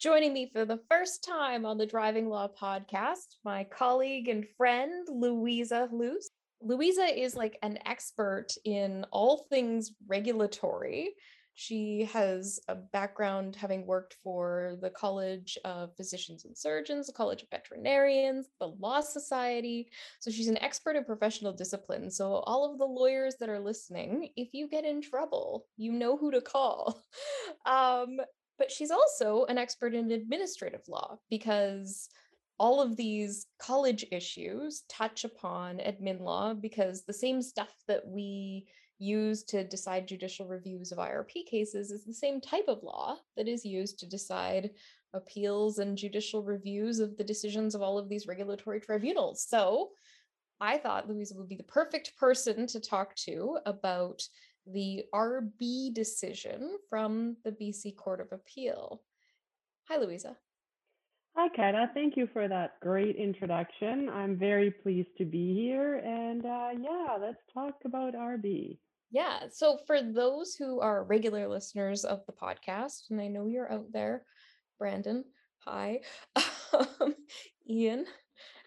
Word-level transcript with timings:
joining 0.00 0.34
me 0.34 0.50
for 0.52 0.64
the 0.64 0.80
first 0.90 1.24
time 1.24 1.64
on 1.64 1.78
the 1.78 1.86
Driving 1.86 2.28
Law 2.28 2.48
podcast, 2.48 3.36
my 3.44 3.64
colleague 3.64 4.28
and 4.28 4.44
friend, 4.56 5.06
Louisa 5.10 5.88
Luce. 5.90 6.28
Louisa 6.60 7.04
is 7.04 7.34
like 7.34 7.58
an 7.62 7.78
expert 7.86 8.48
in 8.64 9.06
all 9.10 9.46
things 9.50 9.92
regulatory. 10.06 11.14
She 11.54 12.06
has 12.12 12.60
a 12.68 12.74
background 12.74 13.56
having 13.56 13.86
worked 13.86 14.16
for 14.22 14.76
the 14.82 14.90
College 14.90 15.56
of 15.64 15.96
Physicians 15.96 16.44
and 16.44 16.56
Surgeons, 16.56 17.06
the 17.06 17.14
College 17.14 17.42
of 17.42 17.48
Veterinarians, 17.50 18.48
the 18.60 18.68
Law 18.68 19.00
Society. 19.00 19.88
So 20.20 20.30
she's 20.30 20.48
an 20.48 20.58
expert 20.58 20.96
in 20.96 21.04
professional 21.04 21.54
discipline. 21.54 22.10
So, 22.10 22.34
all 22.46 22.70
of 22.70 22.78
the 22.78 22.84
lawyers 22.84 23.36
that 23.40 23.48
are 23.48 23.58
listening, 23.58 24.28
if 24.36 24.52
you 24.52 24.68
get 24.68 24.84
in 24.84 25.00
trouble, 25.00 25.64
you 25.78 25.92
know 25.92 26.18
who 26.18 26.30
to 26.32 26.42
call. 26.42 27.02
Um, 27.64 28.18
but 28.58 28.70
she's 28.70 28.90
also 28.90 29.44
an 29.46 29.58
expert 29.58 29.94
in 29.94 30.10
administrative 30.10 30.82
law 30.88 31.18
because 31.30 32.08
all 32.58 32.80
of 32.80 32.96
these 32.96 33.46
college 33.58 34.04
issues 34.10 34.84
touch 34.88 35.24
upon 35.24 35.76
admin 35.78 36.20
law 36.20 36.54
because 36.54 37.04
the 37.04 37.12
same 37.12 37.42
stuff 37.42 37.74
that 37.86 38.06
we 38.06 38.66
use 38.98 39.42
to 39.44 39.62
decide 39.62 40.08
judicial 40.08 40.46
reviews 40.46 40.90
of 40.90 40.98
IRP 40.98 41.44
cases 41.46 41.90
is 41.90 42.04
the 42.04 42.14
same 42.14 42.40
type 42.40 42.64
of 42.68 42.82
law 42.82 43.16
that 43.36 43.46
is 43.46 43.64
used 43.64 43.98
to 43.98 44.06
decide 44.06 44.70
appeals 45.12 45.78
and 45.78 45.98
judicial 45.98 46.42
reviews 46.42 46.98
of 46.98 47.16
the 47.16 47.24
decisions 47.24 47.74
of 47.74 47.82
all 47.82 47.98
of 47.98 48.08
these 48.08 48.26
regulatory 48.26 48.80
tribunals. 48.80 49.44
So 49.46 49.90
I 50.60 50.78
thought 50.78 51.08
Louisa 51.08 51.34
would 51.36 51.48
be 51.48 51.56
the 51.56 51.62
perfect 51.64 52.16
person 52.16 52.66
to 52.68 52.80
talk 52.80 53.14
to 53.16 53.58
about 53.66 54.22
the 54.66 55.04
RB 55.14 55.94
decision 55.94 56.78
from 56.88 57.36
the 57.44 57.52
BC 57.52 57.96
Court 57.96 58.20
of 58.20 58.32
Appeal. 58.32 59.02
Hi, 59.88 59.98
Louisa. 59.98 60.36
Hi, 61.36 61.48
Kata. 61.54 61.90
Thank 61.92 62.16
you 62.16 62.28
for 62.32 62.48
that 62.48 62.80
great 62.80 63.16
introduction. 63.16 64.08
I'm 64.08 64.36
very 64.36 64.70
pleased 64.70 65.16
to 65.18 65.24
be 65.24 65.54
here. 65.54 65.96
And 65.96 66.44
uh, 66.46 66.70
yeah, 66.80 67.16
let's 67.20 67.42
talk 67.52 67.74
about 67.84 68.14
RB. 68.14 68.78
Yeah. 69.10 69.40
So, 69.52 69.78
for 69.86 70.02
those 70.02 70.54
who 70.54 70.80
are 70.80 71.04
regular 71.04 71.46
listeners 71.46 72.04
of 72.04 72.22
the 72.26 72.32
podcast, 72.32 73.10
and 73.10 73.20
I 73.20 73.28
know 73.28 73.46
you're 73.46 73.70
out 73.70 73.92
there, 73.92 74.24
Brandon, 74.78 75.24
hi, 75.58 76.00
um, 76.72 77.14
Ian, 77.68 78.06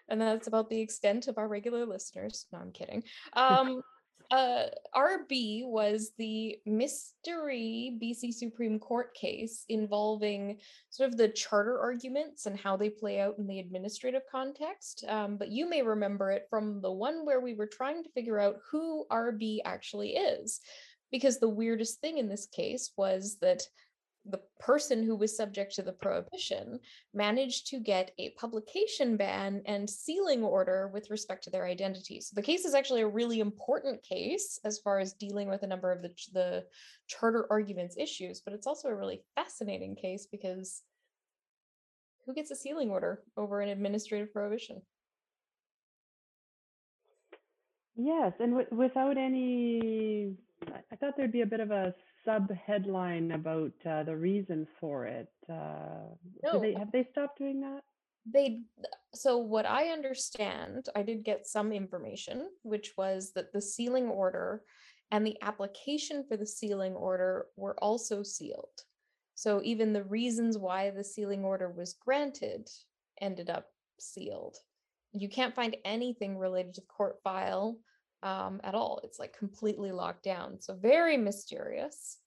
and 0.07 0.21
that's 0.21 0.47
about 0.47 0.69
the 0.69 0.79
extent 0.79 1.27
of 1.27 1.37
our 1.37 1.47
regular 1.47 1.85
listeners. 1.85 2.45
No, 2.53 2.59
I'm 2.59 2.71
kidding. 2.71 3.03
Um, 3.33 3.81
uh, 4.31 4.65
RB 4.95 5.65
was 5.65 6.11
the 6.17 6.59
mystery 6.65 7.97
BC 8.01 8.31
Supreme 8.31 8.77
Court 8.77 9.13
case 9.15 9.65
involving 9.69 10.57
sort 10.91 11.09
of 11.09 11.17
the 11.17 11.29
charter 11.29 11.79
arguments 11.79 12.45
and 12.45 12.59
how 12.59 12.77
they 12.77 12.89
play 12.89 13.19
out 13.19 13.39
in 13.39 13.47
the 13.47 13.59
administrative 13.59 14.21
context. 14.31 15.03
Um, 15.07 15.37
but 15.37 15.49
you 15.49 15.67
may 15.67 15.81
remember 15.81 16.29
it 16.31 16.45
from 16.49 16.79
the 16.81 16.91
one 16.91 17.25
where 17.25 17.39
we 17.39 17.55
were 17.55 17.67
trying 17.67 18.03
to 18.03 18.09
figure 18.11 18.39
out 18.39 18.57
who 18.69 19.05
RB 19.11 19.59
actually 19.65 20.11
is. 20.11 20.59
Because 21.11 21.39
the 21.39 21.49
weirdest 21.49 21.99
thing 22.01 22.19
in 22.19 22.29
this 22.29 22.45
case 22.45 22.91
was 22.95 23.37
that 23.41 23.63
the 24.25 24.41
person 24.59 25.03
who 25.03 25.15
was 25.15 25.35
subject 25.35 25.73
to 25.75 25.81
the 25.81 25.93
prohibition 25.93 26.79
managed 27.13 27.67
to 27.67 27.79
get 27.79 28.11
a 28.19 28.31
publication 28.31 29.17
ban 29.17 29.61
and 29.65 29.89
sealing 29.89 30.43
order 30.43 30.89
with 30.93 31.09
respect 31.09 31.43
to 31.43 31.49
their 31.49 31.65
identity. 31.65 32.19
So 32.21 32.33
the 32.35 32.41
case 32.41 32.65
is 32.65 32.73
actually 32.73 33.01
a 33.01 33.07
really 33.07 33.39
important 33.39 34.03
case 34.03 34.59
as 34.65 34.79
far 34.79 34.99
as 34.99 35.13
dealing 35.13 35.49
with 35.49 35.63
a 35.63 35.67
number 35.67 35.91
of 35.91 36.01
the, 36.01 36.11
the 36.33 36.65
charter 37.07 37.47
arguments 37.49 37.97
issues, 37.97 38.41
but 38.41 38.53
it's 38.53 38.67
also 38.67 38.89
a 38.89 38.95
really 38.95 39.23
fascinating 39.35 39.95
case 39.95 40.27
because 40.29 40.81
who 42.25 42.33
gets 42.33 42.51
a 42.51 42.55
sealing 42.55 42.89
order 42.89 43.23
over 43.37 43.61
an 43.61 43.69
administrative 43.69 44.31
prohibition? 44.31 44.81
Yes, 47.95 48.33
and 48.39 48.57
w- 48.57 48.67
without 48.71 49.17
any, 49.17 50.35
I 50.91 50.95
thought 50.95 51.17
there'd 51.17 51.31
be 51.31 51.41
a 51.41 51.45
bit 51.47 51.59
of 51.59 51.71
a 51.71 51.93
sub 52.25 52.51
headline 52.51 53.31
about 53.31 53.73
uh, 53.85 54.03
the 54.03 54.15
reason 54.15 54.67
for 54.79 55.05
it. 55.05 55.31
Uh, 55.49 56.15
No, 56.43 56.59
they 56.59 56.73
have 56.73 56.91
they 56.91 57.07
stopped 57.11 57.39
doing 57.39 57.61
that? 57.61 57.83
they 58.25 58.61
so 59.13 59.37
what 59.37 59.65
I 59.65 59.89
understand, 59.89 60.87
I 60.95 61.01
did 61.01 61.23
get 61.23 61.47
some 61.47 61.71
information, 61.71 62.49
which 62.63 62.93
was 62.97 63.31
that 63.33 63.51
the 63.53 63.61
sealing 63.61 64.07
order 64.07 64.61
and 65.11 65.25
the 65.25 65.37
application 65.41 66.23
for 66.27 66.37
the 66.37 66.45
sealing 66.45 66.93
order 66.93 67.47
were 67.55 67.75
also 67.81 68.21
sealed. 68.21 68.83
So 69.33 69.61
even 69.63 69.93
the 69.93 70.03
reasons 70.03 70.57
why 70.57 70.91
the 70.91 71.03
sealing 71.03 71.43
order 71.43 71.71
was 71.71 71.93
granted 71.93 72.69
ended 73.19 73.49
up 73.49 73.67
sealed. 73.99 74.57
You 75.13 75.29
can't 75.29 75.55
find 75.55 75.75
anything 75.85 76.37
related 76.37 76.75
to 76.75 76.81
the 76.81 76.87
court 76.87 77.17
file 77.23 77.77
um, 78.23 78.59
at 78.63 78.75
all. 78.75 79.01
It's 79.03 79.19
like 79.19 79.37
completely 79.37 79.91
locked 79.91 80.23
down. 80.23 80.61
So 80.61 80.75
very 80.75 81.17
mysterious. 81.17 82.17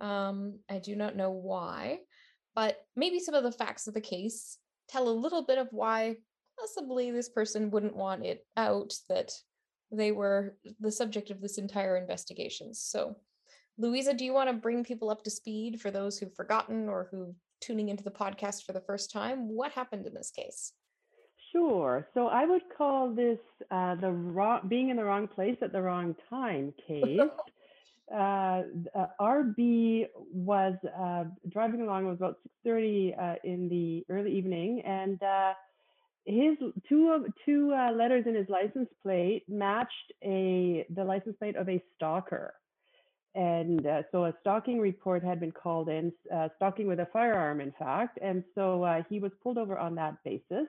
Um, 0.00 0.58
I 0.68 0.78
do 0.78 0.96
not 0.96 1.16
know 1.16 1.30
why, 1.30 2.00
but 2.54 2.78
maybe 2.96 3.18
some 3.18 3.34
of 3.34 3.44
the 3.44 3.52
facts 3.52 3.86
of 3.86 3.94
the 3.94 4.00
case 4.00 4.58
tell 4.88 5.08
a 5.08 5.10
little 5.10 5.44
bit 5.44 5.58
of 5.58 5.68
why 5.70 6.16
possibly 6.58 7.10
this 7.10 7.28
person 7.28 7.70
wouldn't 7.70 7.96
want 7.96 8.24
it 8.24 8.46
out 8.56 8.92
that 9.08 9.32
they 9.92 10.12
were 10.12 10.56
the 10.80 10.90
subject 10.90 11.30
of 11.30 11.40
this 11.40 11.58
entire 11.58 11.96
investigation. 11.96 12.74
So, 12.74 13.16
Louisa, 13.78 14.14
do 14.14 14.24
you 14.24 14.32
want 14.32 14.48
to 14.50 14.56
bring 14.56 14.84
people 14.84 15.10
up 15.10 15.22
to 15.24 15.30
speed 15.30 15.80
for 15.80 15.90
those 15.90 16.18
who've 16.18 16.34
forgotten 16.34 16.88
or 16.88 17.08
who 17.10 17.34
tuning 17.60 17.88
into 17.88 18.04
the 18.04 18.10
podcast 18.10 18.64
for 18.64 18.72
the 18.72 18.80
first 18.80 19.12
time? 19.12 19.48
What 19.48 19.72
happened 19.72 20.06
in 20.06 20.14
this 20.14 20.30
case? 20.30 20.72
Sure. 21.56 22.06
So 22.12 22.26
I 22.26 22.44
would 22.44 22.62
call 22.76 23.14
this 23.14 23.38
uh, 23.70 23.94
the 23.94 24.10
wrong, 24.10 24.60
being 24.68 24.90
in 24.90 24.96
the 24.96 25.04
wrong 25.04 25.26
place 25.26 25.56
at 25.62 25.72
the 25.72 25.80
wrong 25.80 26.14
time 26.28 26.74
case. 26.86 27.18
uh, 28.14 28.14
uh, 28.14 28.62
RB 29.18 30.06
was 30.32 30.74
uh, 30.98 31.24
driving 31.48 31.80
along. 31.80 32.04
It 32.04 32.08
was 32.08 32.16
about 32.18 32.36
six 32.42 32.54
thirty 32.62 33.14
uh, 33.18 33.36
in 33.42 33.70
the 33.70 34.04
early 34.14 34.36
evening, 34.36 34.82
and 34.84 35.22
uh, 35.22 35.54
his 36.26 36.58
two 36.90 37.08
of 37.08 37.22
two 37.46 37.72
uh, 37.72 37.92
letters 37.92 38.24
in 38.26 38.34
his 38.34 38.48
license 38.50 38.90
plate 39.02 39.44
matched 39.48 40.12
a 40.22 40.84
the 40.94 41.04
license 41.04 41.36
plate 41.38 41.56
of 41.56 41.70
a 41.70 41.82
stalker. 41.94 42.52
And 43.34 43.86
uh, 43.86 44.02
so 44.12 44.26
a 44.26 44.34
stalking 44.40 44.78
report 44.78 45.22
had 45.22 45.40
been 45.40 45.52
called 45.52 45.88
in, 45.88 46.12
uh, 46.34 46.48
stalking 46.56 46.86
with 46.86 47.00
a 47.00 47.08
firearm, 47.12 47.60
in 47.60 47.72
fact. 47.78 48.18
And 48.22 48.42
so 48.54 48.82
uh, 48.82 49.02
he 49.10 49.20
was 49.20 49.30
pulled 49.42 49.58
over 49.58 49.78
on 49.78 49.94
that 49.96 50.16
basis. 50.24 50.66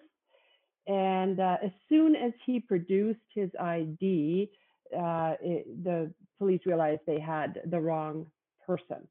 And 0.88 1.40
uh, 1.40 1.58
as 1.64 1.72
soon 1.90 2.16
as 2.16 2.32
he 2.46 2.60
produced 2.60 3.20
his 3.34 3.50
ID, 3.60 4.50
uh, 4.98 5.34
it, 5.42 5.84
the 5.84 6.12
police 6.38 6.62
realized 6.66 7.02
they 7.06 7.20
had 7.20 7.62
the 7.66 7.80
wrong 7.80 8.26
person. 8.66 9.08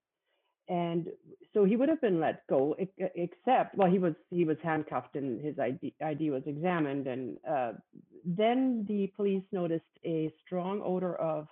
And 0.69 1.09
so 1.53 1.65
he 1.65 1.77
would 1.77 1.89
have 1.89 2.01
been 2.01 2.19
let 2.19 2.47
go, 2.49 2.75
except 2.99 3.77
well, 3.77 3.91
he 3.91 3.99
was 3.99 4.15
he 4.31 4.45
was 4.45 4.57
handcuffed 4.63 5.15
and 5.15 5.41
his 5.41 5.59
ID, 5.59 5.95
ID 6.03 6.31
was 6.31 6.43
examined, 6.47 7.07
and 7.07 7.37
uh, 7.49 7.73
then 8.25 8.85
the 8.89 9.13
police 9.15 9.45
noticed 9.53 9.85
a 10.05 10.33
strong 10.45 10.83
odor 10.85 11.15
of 11.15 11.47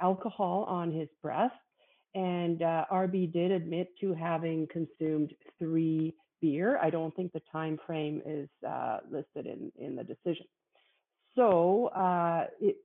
alcohol 0.00 0.64
on 0.68 0.90
his 0.90 1.08
breath, 1.22 1.52
and 2.14 2.62
uh, 2.62 2.86
RB 2.90 3.30
did 3.30 3.50
admit 3.50 3.88
to 4.00 4.14
having 4.14 4.66
consumed 4.68 5.34
three 5.58 6.14
beer. 6.40 6.78
I 6.82 6.90
don't 6.90 7.14
think 7.14 7.32
the 7.32 7.42
time 7.52 7.78
frame 7.86 8.22
is 8.24 8.48
uh, 8.66 8.98
listed 9.10 9.46
in 9.46 9.72
in 9.76 9.96
the 9.96 10.04
decision. 10.04 10.46
So 11.34 11.86
uh, 11.88 12.46
it, 12.60 12.76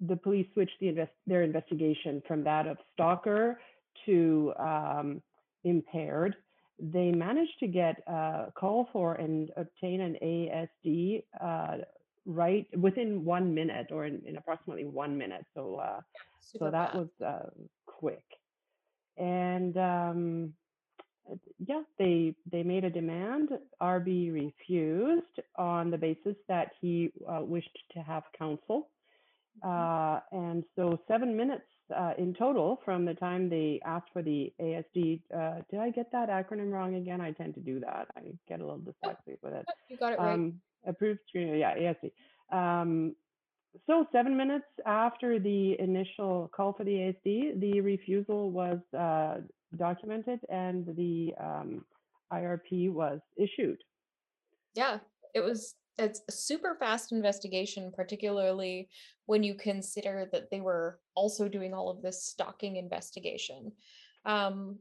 the 0.00 0.16
police 0.16 0.46
switched 0.52 0.78
the 0.80 0.88
invest- 0.88 1.12
their 1.26 1.42
investigation 1.42 2.22
from 2.26 2.44
that 2.44 2.66
of 2.66 2.76
stalker 2.92 3.60
to 4.06 4.52
um, 4.58 5.22
impaired. 5.64 6.36
They 6.78 7.12
managed 7.12 7.58
to 7.60 7.66
get 7.68 8.02
a 8.06 8.52
call 8.54 8.88
for 8.92 9.14
and 9.14 9.50
obtain 9.56 10.00
an 10.00 10.16
ASD 10.22 11.22
uh, 11.40 11.76
right 12.26 12.66
within 12.76 13.24
one 13.24 13.54
minute 13.54 13.88
or 13.90 14.06
in, 14.06 14.22
in 14.26 14.36
approximately 14.36 14.84
one 14.84 15.16
minute. 15.16 15.46
So, 15.54 15.76
uh, 15.76 16.00
so 16.40 16.70
that 16.70 16.94
was 16.94 17.08
uh, 17.24 17.48
quick. 17.86 18.24
And 19.16 19.76
um, 19.76 20.54
yeah, 21.66 21.82
they 21.98 22.34
they 22.50 22.62
made 22.62 22.84
a 22.84 22.90
demand. 22.90 23.50
RB 23.80 24.32
refused 24.32 25.40
on 25.56 25.90
the 25.90 25.98
basis 25.98 26.36
that 26.48 26.72
he 26.80 27.10
uh, 27.28 27.40
wished 27.42 27.78
to 27.92 28.00
have 28.00 28.24
counsel, 28.38 28.88
uh, 29.62 30.20
and 30.32 30.64
so 30.76 30.98
seven 31.08 31.36
minutes 31.36 31.64
uh, 31.94 32.12
in 32.18 32.34
total 32.34 32.80
from 32.84 33.04
the 33.04 33.14
time 33.14 33.48
they 33.48 33.80
asked 33.84 34.08
for 34.12 34.22
the 34.22 34.52
ASD. 34.60 35.20
Uh, 35.34 35.62
did 35.70 35.80
I 35.80 35.90
get 35.90 36.10
that 36.12 36.28
acronym 36.28 36.70
wrong 36.70 36.96
again? 36.96 37.20
I 37.20 37.32
tend 37.32 37.54
to 37.54 37.60
do 37.60 37.80
that. 37.80 38.08
I 38.16 38.22
get 38.48 38.60
a 38.60 38.64
little 38.64 38.80
dyslexic 38.80 39.38
with 39.42 39.54
it. 39.54 39.66
You 39.88 39.96
got 39.96 40.12
it 40.12 40.18
right. 40.18 40.34
Um, 40.34 40.60
approved 40.86 41.20
screener, 41.34 41.58
yeah, 41.58 41.74
ASD. 41.74 42.10
Um, 42.56 43.14
so 43.86 44.06
seven 44.12 44.36
minutes 44.36 44.66
after 44.86 45.38
the 45.38 45.76
initial 45.80 46.50
call 46.54 46.72
for 46.72 46.84
the 46.84 46.92
ASD, 46.92 47.60
the 47.60 47.80
refusal 47.80 48.50
was 48.50 48.78
uh, 48.96 49.40
documented 49.74 50.40
and 50.48 50.86
the 50.96 51.34
um, 51.40 51.84
IRP 52.32 52.90
was 52.90 53.20
issued. 53.36 53.78
Yeah, 54.74 54.98
it 55.34 55.40
was 55.40 55.74
it's 55.96 56.22
a 56.28 56.32
super 56.32 56.76
fast 56.78 57.12
investigation, 57.12 57.92
particularly 57.94 58.88
when 59.26 59.42
you 59.42 59.54
consider 59.54 60.28
that 60.32 60.50
they 60.50 60.60
were 60.60 60.98
also 61.14 61.48
doing 61.48 61.72
all 61.72 61.88
of 61.88 62.02
this 62.02 62.24
stalking 62.24 62.76
investigation. 62.76 63.72
Um, 64.24 64.78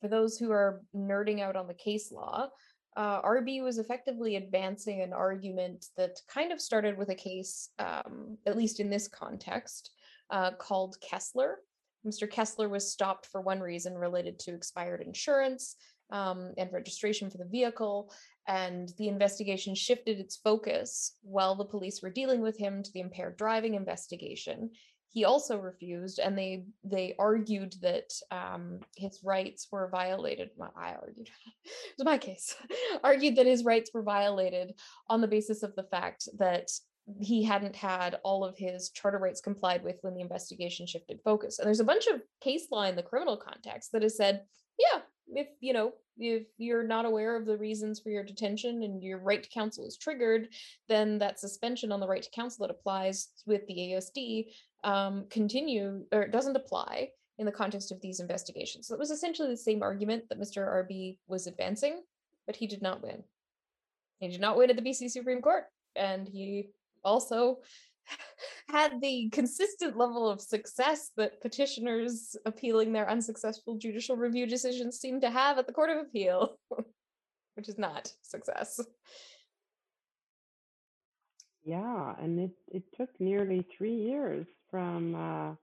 for 0.00 0.08
those 0.08 0.36
who 0.36 0.52
are 0.52 0.82
nerding 0.94 1.40
out 1.40 1.56
on 1.56 1.66
the 1.66 1.74
case 1.74 2.12
law, 2.12 2.48
uh, 2.96 3.22
RB 3.22 3.62
was 3.62 3.78
effectively 3.78 4.36
advancing 4.36 5.02
an 5.02 5.12
argument 5.12 5.86
that 5.96 6.18
kind 6.28 6.52
of 6.52 6.60
started 6.60 6.96
with 6.96 7.10
a 7.10 7.14
case, 7.14 7.70
um, 7.78 8.38
at 8.46 8.56
least 8.56 8.80
in 8.80 8.90
this 8.90 9.08
context, 9.08 9.90
uh, 10.30 10.50
called 10.52 10.96
Kessler. 11.00 11.58
Mr. 12.06 12.30
Kessler 12.30 12.68
was 12.68 12.90
stopped 12.90 13.26
for 13.26 13.40
one 13.40 13.60
reason 13.60 13.94
related 13.94 14.38
to 14.40 14.54
expired 14.54 15.00
insurance 15.00 15.76
um, 16.10 16.52
and 16.56 16.72
registration 16.72 17.30
for 17.30 17.38
the 17.38 17.44
vehicle. 17.44 18.12
And 18.48 18.92
the 18.98 19.08
investigation 19.08 19.74
shifted 19.74 20.20
its 20.20 20.36
focus 20.36 21.16
while 21.22 21.56
the 21.56 21.64
police 21.64 22.00
were 22.02 22.10
dealing 22.10 22.40
with 22.40 22.56
him 22.56 22.82
to 22.82 22.92
the 22.92 23.00
impaired 23.00 23.36
driving 23.36 23.74
investigation. 23.74 24.70
He 25.08 25.24
also 25.24 25.56
refused, 25.58 26.18
and 26.18 26.36
they 26.36 26.66
they 26.84 27.14
argued 27.18 27.74
that 27.80 28.12
um, 28.30 28.80
his 28.96 29.20
rights 29.24 29.66
were 29.72 29.88
violated. 29.90 30.50
Well, 30.56 30.74
I 30.76 30.92
argued, 30.92 31.30
it 31.64 31.94
was 31.96 32.04
my 32.04 32.18
case. 32.18 32.54
argued 33.02 33.36
that 33.36 33.46
his 33.46 33.64
rights 33.64 33.90
were 33.94 34.02
violated 34.02 34.74
on 35.08 35.20
the 35.20 35.28
basis 35.28 35.62
of 35.62 35.74
the 35.74 35.84
fact 35.84 36.28
that 36.38 36.70
he 37.20 37.42
hadn't 37.42 37.76
had 37.76 38.18
all 38.24 38.44
of 38.44 38.58
his 38.58 38.90
charter 38.90 39.18
rights 39.18 39.40
complied 39.40 39.84
with 39.84 39.96
when 40.02 40.14
the 40.14 40.20
investigation 40.20 40.86
shifted 40.86 41.20
focus. 41.24 41.58
And 41.58 41.66
there's 41.66 41.80
a 41.80 41.84
bunch 41.84 42.06
of 42.06 42.20
case 42.40 42.66
law 42.70 42.82
in 42.82 42.96
the 42.96 43.02
criminal 43.02 43.36
context 43.36 43.92
that 43.92 44.02
has 44.02 44.16
said, 44.16 44.42
yeah, 44.78 45.00
if 45.34 45.48
you 45.60 45.72
know 45.72 45.92
if 46.18 46.44
you're 46.56 46.82
not 46.82 47.04
aware 47.04 47.36
of 47.36 47.46
the 47.46 47.56
reasons 47.56 48.00
for 48.00 48.10
your 48.10 48.24
detention 48.24 48.82
and 48.82 49.02
your 49.02 49.18
right 49.18 49.42
to 49.42 49.48
counsel 49.48 49.86
is 49.86 49.96
triggered 49.96 50.48
then 50.88 51.18
that 51.18 51.40
suspension 51.40 51.92
on 51.92 52.00
the 52.00 52.06
right 52.06 52.22
to 52.22 52.30
counsel 52.30 52.66
that 52.66 52.74
applies 52.74 53.28
with 53.46 53.66
the 53.66 53.92
asd 53.92 54.46
um, 54.84 55.24
continue 55.30 56.04
or 56.12 56.28
doesn't 56.28 56.56
apply 56.56 57.08
in 57.38 57.46
the 57.46 57.52
context 57.52 57.90
of 57.90 58.00
these 58.00 58.20
investigations 58.20 58.86
so 58.86 58.94
it 58.94 59.00
was 59.00 59.10
essentially 59.10 59.48
the 59.48 59.56
same 59.56 59.82
argument 59.82 60.24
that 60.28 60.40
mr 60.40 60.58
rb 60.58 61.18
was 61.26 61.46
advancing 61.46 62.02
but 62.46 62.56
he 62.56 62.66
did 62.66 62.82
not 62.82 63.02
win 63.02 63.22
he 64.20 64.28
did 64.28 64.40
not 64.40 64.56
win 64.56 64.70
at 64.70 64.76
the 64.76 64.82
bc 64.82 65.10
supreme 65.10 65.42
court 65.42 65.64
and 65.96 66.28
he 66.28 66.68
also 67.06 67.58
had 68.68 69.00
the 69.00 69.30
consistent 69.30 69.96
level 69.96 70.28
of 70.28 70.40
success 70.40 71.10
that 71.16 71.40
petitioners 71.40 72.36
appealing 72.44 72.92
their 72.92 73.08
unsuccessful 73.08 73.78
judicial 73.78 74.16
review 74.16 74.46
decisions 74.46 74.98
seem 74.98 75.20
to 75.20 75.30
have 75.30 75.58
at 75.58 75.66
the 75.66 75.72
Court 75.72 75.90
of 75.90 75.98
Appeal, 75.98 76.56
which 77.54 77.68
is 77.68 77.78
not 77.78 78.12
success. 78.22 78.80
Yeah, 81.64 82.14
and 82.20 82.38
it, 82.38 82.50
it 82.68 82.84
took 82.96 83.08
nearly 83.18 83.66
three 83.76 83.94
years 83.94 84.46
from 84.70 85.14
uh, 85.14 85.54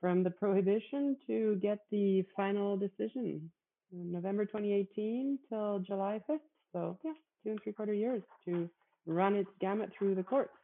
from 0.00 0.24
the 0.24 0.30
prohibition 0.30 1.16
to 1.26 1.58
get 1.62 1.80
the 1.90 2.24
final 2.34 2.76
decision, 2.76 3.50
November 3.92 4.46
2018 4.46 5.38
till 5.48 5.78
July 5.80 6.20
5th. 6.28 6.38
So 6.72 6.98
yeah, 7.04 7.12
two 7.44 7.50
and 7.50 7.62
three 7.62 7.72
quarter 7.72 7.92
years 7.92 8.22
to 8.46 8.68
run 9.10 9.34
its 9.34 9.50
gamut 9.60 9.92
through 9.92 10.14
the 10.14 10.22
courts. 10.22 10.56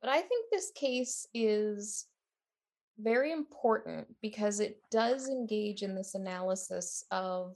But 0.00 0.10
I 0.10 0.20
think 0.20 0.46
this 0.50 0.70
case 0.74 1.26
is 1.34 2.06
very 2.98 3.32
important 3.32 4.06
because 4.22 4.60
it 4.60 4.78
does 4.90 5.28
engage 5.28 5.82
in 5.82 5.94
this 5.94 6.14
analysis 6.14 7.04
of 7.10 7.54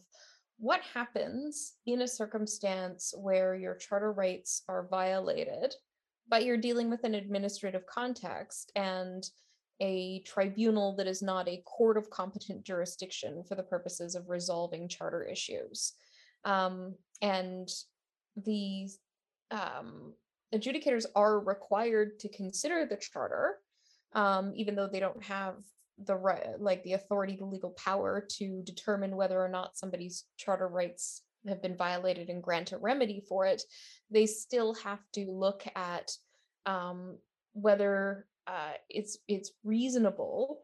what 0.58 0.80
happens 0.94 1.74
in 1.86 2.02
a 2.02 2.08
circumstance 2.08 3.14
where 3.16 3.54
your 3.54 3.76
charter 3.76 4.12
rights 4.12 4.62
are 4.68 4.88
violated, 4.90 5.74
but 6.28 6.44
you're 6.44 6.56
dealing 6.56 6.90
with 6.90 7.04
an 7.04 7.14
administrative 7.14 7.86
context 7.86 8.72
and 8.74 9.30
a 9.80 10.20
tribunal 10.26 10.96
that 10.96 11.06
is 11.06 11.22
not 11.22 11.48
a 11.48 11.62
court 11.64 11.96
of 11.96 12.10
competent 12.10 12.64
jurisdiction 12.64 13.44
for 13.44 13.54
the 13.54 13.62
purposes 13.62 14.16
of 14.16 14.28
resolving 14.28 14.88
charter 14.88 15.22
issues. 15.22 15.92
Um, 16.44 16.94
and 17.22 17.68
the 18.44 18.88
um, 19.50 20.12
adjudicators 20.54 21.04
are 21.14 21.40
required 21.40 22.18
to 22.20 22.28
consider 22.28 22.86
the 22.86 22.96
charter, 22.96 23.56
um, 24.14 24.52
even 24.54 24.74
though 24.74 24.88
they 24.88 25.00
don't 25.00 25.22
have 25.22 25.54
the 26.04 26.14
right, 26.14 26.60
like 26.60 26.82
the 26.84 26.94
authority, 26.94 27.36
the 27.36 27.44
legal 27.44 27.70
power 27.70 28.24
to 28.38 28.62
determine 28.62 29.16
whether 29.16 29.40
or 29.40 29.48
not 29.48 29.76
somebody's 29.76 30.24
charter 30.36 30.68
rights 30.68 31.22
have 31.46 31.62
been 31.62 31.76
violated 31.76 32.28
and 32.28 32.42
grant 32.42 32.72
a 32.72 32.78
remedy 32.78 33.22
for 33.28 33.46
it. 33.46 33.62
They 34.10 34.26
still 34.26 34.74
have 34.74 35.00
to 35.14 35.30
look 35.30 35.64
at 35.74 36.12
um, 36.66 37.18
whether 37.52 38.26
uh, 38.46 38.72
it's 38.88 39.18
it's 39.28 39.52
reasonable 39.64 40.62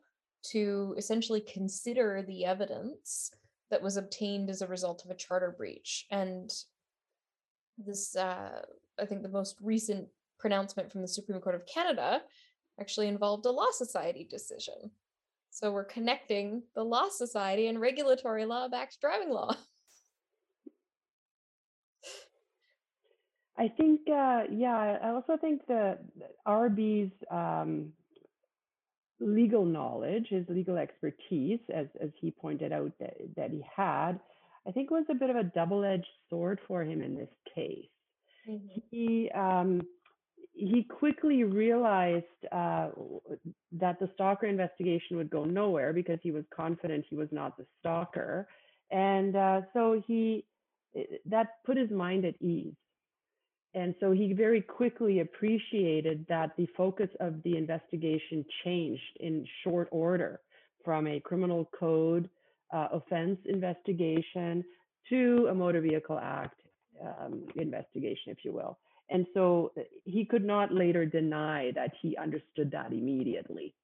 to 0.51 0.95
essentially 0.97 1.41
consider 1.41 2.23
the 2.27 2.45
evidence 2.45 3.31
that 3.71 3.83
was 3.83 3.97
obtained 3.97 4.51
as 4.51 4.63
a 4.63 4.67
result 4.67 5.05
of 5.05 5.11
a 5.11 5.17
charter 5.17 5.55
breach 5.57 6.07
and 6.11 6.51
this 7.79 8.17
uh, 8.17 8.63
I 9.01 9.07
think 9.07 9.23
the 9.23 9.29
most 9.29 9.57
recent 9.61 10.09
pronouncement 10.39 10.91
from 10.93 11.03
the 11.03 11.09
Supreme 11.09 11.41
Court 11.41 11.55
of 11.55 11.67
Canada 11.67 12.23
actually 12.81 13.09
involved 13.09 13.47
a 13.47 13.51
law 13.51 13.71
society 13.73 14.27
decision. 14.29 14.91
So 15.51 15.71
we're 15.71 15.85
connecting 15.85 16.65
the 16.75 16.83
law 16.83 17.09
society 17.09 17.69
and 17.69 17.81
regulatory 17.81 18.45
law 18.45 18.69
back 18.69 18.91
to 18.91 18.99
driving 18.99 19.31
law. 19.31 19.55
I 23.57 23.69
think, 23.69 24.01
uh, 24.09 24.43
yeah, 24.51 24.99
I 25.01 25.11
also 25.11 25.37
think 25.41 25.65
that 25.69 26.01
RB's 26.45 27.13
um, 27.31 27.93
legal 29.21 29.65
knowledge, 29.65 30.27
his 30.31 30.45
legal 30.49 30.77
expertise, 30.77 31.61
as, 31.73 31.87
as 32.03 32.11
he 32.21 32.33
pointed 32.33 32.73
out 32.73 32.91
that, 32.99 33.15
that 33.37 33.51
he 33.51 33.65
had, 33.77 34.19
I 34.67 34.73
think 34.73 34.91
it 34.91 34.95
was 34.95 35.05
a 35.11 35.15
bit 35.15 35.31
of 35.31 35.37
a 35.37 35.45
double 35.45 35.85
edged 35.85 36.07
sword 36.31 36.59
for 36.67 36.83
him 36.83 37.03
in 37.03 37.15
this 37.15 37.29
case. 37.55 37.87
Mm-hmm. 38.49 38.81
He 38.91 39.31
um, 39.35 39.83
he 40.53 40.85
quickly 40.85 41.45
realized 41.45 42.25
uh, 42.53 42.91
that 43.73 43.99
the 43.99 44.09
stalker 44.15 44.47
investigation 44.47 45.17
would 45.17 45.31
go 45.31 45.45
nowhere 45.45 45.93
because 45.93 46.19
he 46.23 46.31
was 46.31 46.45
confident 46.55 47.05
he 47.09 47.17
was 47.17 47.29
not 47.33 47.57
the 47.57 47.67
stalker, 47.81 48.47
and 48.91 49.35
uh, 49.37 49.63
so 49.73 50.03
he 50.07 50.45
that 51.27 51.49
put 51.65 51.77
his 51.77 51.91
mind 51.91 52.25
at 52.25 52.41
ease. 52.41 52.75
And 53.75 53.95
so 53.99 54.13
he 54.13 54.33
very 54.33 54.61
quickly 54.61 55.19
appreciated 55.19 56.25
that 56.29 56.53
the 56.57 56.69
focus 56.77 57.11
of 57.19 57.43
the 57.43 57.57
investigation 57.57 58.45
changed 58.65 59.03
in 59.19 59.45
short 59.65 59.89
order 59.91 60.41
from 60.85 61.09
a 61.09 61.19
criminal 61.19 61.69
code 61.77 62.31
uh, 62.75 62.89
offense 62.93 63.39
investigation 63.47 64.65
to 65.09 65.49
a 65.51 65.55
motor 65.55 65.81
vehicle 65.81 66.19
act 66.19 66.61
um, 67.05 67.47
investigation, 67.57 68.33
if 68.33 68.39
you 68.45 68.53
will. 68.53 68.79
And 69.11 69.27
so 69.35 69.73
uh, 69.79 69.83
he 70.05 70.25
could 70.25 70.45
not 70.45 70.73
later 70.73 71.05
deny 71.07 71.71
that 71.75 71.93
he 72.01 72.17
understood 72.17 72.71
that 72.73 72.93
immediately 72.93 73.75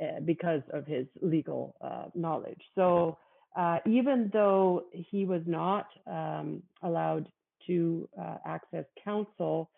uh, 0.00 0.20
because 0.24 0.62
of 0.72 0.86
his 0.86 1.06
legal 1.20 1.74
uh, 1.80 2.06
knowledge. 2.14 2.60
So 2.74 3.18
uh, 3.56 3.78
even 3.86 4.30
though 4.32 4.84
he 4.92 5.24
was 5.24 5.42
not 5.46 5.86
um, 6.06 6.62
allowed 6.82 7.28
to 7.66 8.08
uh, 8.20 8.36
access 8.46 8.84
counsel, 9.02 9.70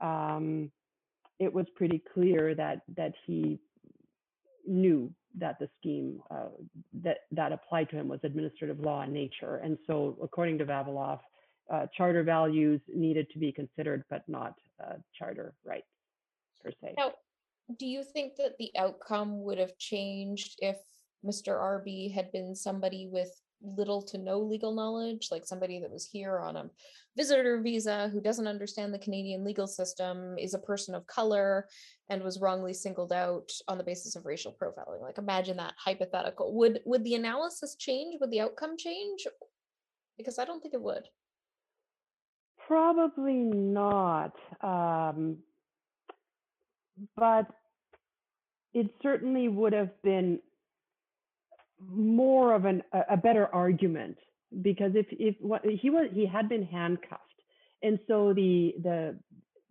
um, 0.00 0.70
it 1.40 1.52
was 1.52 1.66
pretty 1.74 2.02
clear 2.12 2.54
that 2.54 2.82
that 2.96 3.12
he 3.26 3.58
knew 4.66 5.12
that 5.38 5.58
the 5.58 5.68
scheme 5.78 6.20
uh, 6.30 6.48
that 7.02 7.18
that 7.32 7.52
applied 7.52 7.90
to 7.90 7.96
him 7.96 8.08
was 8.08 8.20
administrative 8.22 8.80
law 8.80 9.02
in 9.02 9.12
nature. 9.12 9.56
And 9.56 9.78
so, 9.86 10.16
according 10.22 10.58
to 10.58 10.64
Vavilov, 10.64 11.20
uh, 11.72 11.86
charter 11.96 12.22
values 12.22 12.80
needed 12.94 13.28
to 13.30 13.38
be 13.38 13.52
considered, 13.52 14.04
but 14.10 14.22
not 14.28 14.54
uh, 14.82 14.94
charter 15.18 15.54
rights 15.64 15.86
per 16.62 16.70
se. 16.82 16.94
Now, 16.96 17.12
do 17.78 17.86
you 17.86 18.04
think 18.04 18.36
that 18.36 18.56
the 18.58 18.70
outcome 18.76 19.42
would 19.42 19.58
have 19.58 19.76
changed 19.78 20.58
if 20.60 20.76
Mr. 21.24 21.54
RB 21.54 22.12
had 22.12 22.30
been 22.32 22.54
somebody 22.54 23.08
with 23.10 23.30
little 23.64 24.02
to 24.02 24.18
no 24.18 24.38
legal 24.38 24.74
knowledge, 24.74 25.28
like 25.30 25.46
somebody 25.46 25.80
that 25.80 25.90
was 25.90 26.04
here 26.04 26.38
on 26.38 26.56
a 26.56 26.70
visitor 27.16 27.60
visa 27.60 28.08
who 28.12 28.20
doesn't 28.20 28.46
understand 28.46 28.92
the 28.92 28.98
Canadian 28.98 29.44
legal 29.44 29.66
system, 29.66 30.36
is 30.38 30.54
a 30.54 30.58
person 30.58 30.94
of 30.94 31.06
color, 31.06 31.66
and 32.10 32.22
was 32.22 32.40
wrongly 32.40 32.74
singled 32.74 33.12
out 33.12 33.50
on 33.68 33.78
the 33.78 33.84
basis 33.84 34.16
of 34.16 34.26
racial 34.26 34.52
profiling. 34.52 35.00
Like 35.00 35.18
imagine 35.18 35.56
that 35.56 35.74
hypothetical. 35.78 36.54
Would 36.54 36.80
would 36.84 37.04
the 37.04 37.14
analysis 37.14 37.76
change? 37.76 38.16
Would 38.20 38.30
the 38.30 38.40
outcome 38.40 38.76
change? 38.76 39.26
Because 40.16 40.38
I 40.38 40.44
don't 40.44 40.60
think 40.60 40.74
it 40.74 40.82
would. 40.82 41.04
Probably 42.66 43.34
not. 43.34 44.32
Um, 44.60 45.38
but 47.16 47.46
it 48.72 48.90
certainly 49.02 49.48
would 49.48 49.72
have 49.72 49.90
been 50.02 50.40
more 51.90 52.54
of 52.54 52.64
an 52.64 52.82
a 53.08 53.16
better 53.16 53.46
argument 53.54 54.16
because 54.62 54.92
if 54.94 55.06
if 55.10 55.34
what 55.40 55.64
he 55.64 55.90
was 55.90 56.08
he 56.12 56.26
had 56.26 56.48
been 56.48 56.64
handcuffed. 56.64 57.22
And 57.82 57.98
so 58.06 58.32
the 58.32 58.74
the 58.82 59.18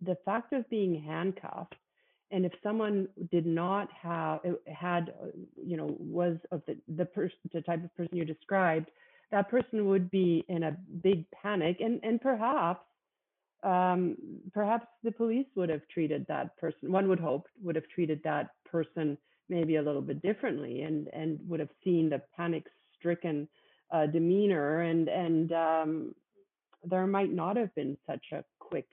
the 0.02 0.16
fact 0.24 0.52
of 0.52 0.68
being 0.70 1.02
handcuffed 1.02 1.74
and 2.30 2.44
if 2.44 2.52
someone 2.62 3.08
did 3.30 3.46
not 3.46 3.88
have 3.92 4.40
had 4.66 5.12
you 5.56 5.76
know 5.76 5.96
was 5.98 6.36
of 6.50 6.62
the 6.66 6.76
the 6.96 7.04
person 7.04 7.36
the 7.52 7.62
type 7.62 7.82
of 7.84 7.94
person 7.96 8.16
you 8.16 8.24
described 8.24 8.90
that 9.30 9.48
person 9.48 9.86
would 9.88 10.10
be 10.10 10.44
in 10.48 10.64
a 10.64 10.76
big 11.02 11.24
panic 11.30 11.78
and 11.80 12.00
and 12.02 12.20
perhaps 12.20 12.80
um, 13.62 14.16
perhaps 14.52 14.86
the 15.02 15.10
police 15.10 15.46
would 15.54 15.70
have 15.70 15.80
treated 15.88 16.26
that 16.28 16.56
person 16.58 16.92
one 16.92 17.08
would 17.08 17.20
hope 17.20 17.46
would 17.62 17.76
have 17.76 17.88
treated 17.88 18.20
that 18.24 18.50
person 18.64 19.16
maybe 19.48 19.76
a 19.76 19.82
little 19.82 20.02
bit 20.02 20.22
differently 20.22 20.82
and 20.82 21.08
and 21.12 21.38
would 21.48 21.60
have 21.60 21.70
seen 21.82 22.08
the 22.08 22.22
panic 22.36 22.64
stricken 22.98 23.48
uh, 23.92 24.06
demeanor. 24.06 24.82
And 24.82 25.08
and 25.08 25.52
um, 25.52 26.14
there 26.84 27.06
might 27.06 27.32
not 27.32 27.56
have 27.56 27.74
been 27.74 27.96
such 28.06 28.24
a 28.32 28.44
quick 28.58 28.86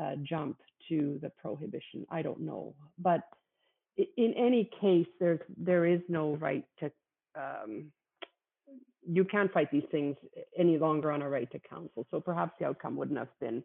uh, 0.00 0.16
jump 0.22 0.58
to 0.88 1.18
the 1.22 1.30
prohibition. 1.40 2.06
I 2.10 2.22
don't 2.22 2.40
know. 2.40 2.74
But 2.98 3.22
in 3.96 4.34
any 4.36 4.68
case 4.80 5.06
there's 5.20 5.40
there 5.56 5.86
is 5.86 6.00
no 6.08 6.36
right 6.36 6.64
to 6.80 6.90
um, 7.36 7.92
you 9.06 9.24
can't 9.24 9.52
fight 9.52 9.70
these 9.70 9.84
things 9.90 10.16
any 10.58 10.78
longer 10.78 11.12
on 11.12 11.20
a 11.20 11.28
right 11.28 11.50
to 11.52 11.58
counsel. 11.58 12.06
So 12.10 12.20
perhaps 12.20 12.52
the 12.58 12.66
outcome 12.66 12.96
wouldn't 12.96 13.18
have 13.18 13.28
been 13.40 13.62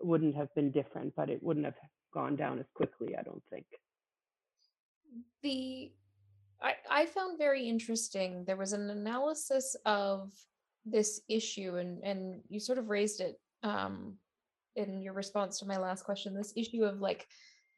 wouldn't 0.00 0.34
have 0.34 0.54
been 0.54 0.70
different 0.70 1.14
but 1.16 1.30
it 1.30 1.42
wouldn't 1.42 1.64
have 1.64 1.74
gone 2.12 2.36
down 2.36 2.58
as 2.58 2.66
quickly 2.74 3.16
i 3.18 3.22
don't 3.22 3.42
think 3.50 3.66
the 5.42 5.92
I, 6.62 6.74
I 6.90 7.06
found 7.06 7.38
very 7.38 7.68
interesting 7.68 8.44
there 8.46 8.56
was 8.56 8.72
an 8.72 8.90
analysis 8.90 9.76
of 9.84 10.32
this 10.86 11.20
issue 11.28 11.76
and 11.76 12.02
and 12.02 12.40
you 12.48 12.60
sort 12.60 12.78
of 12.78 12.88
raised 12.88 13.20
it 13.20 13.38
um 13.62 14.14
in 14.76 15.02
your 15.02 15.12
response 15.12 15.58
to 15.58 15.66
my 15.66 15.76
last 15.76 16.04
question 16.04 16.34
this 16.34 16.52
issue 16.56 16.84
of 16.84 17.00
like 17.00 17.26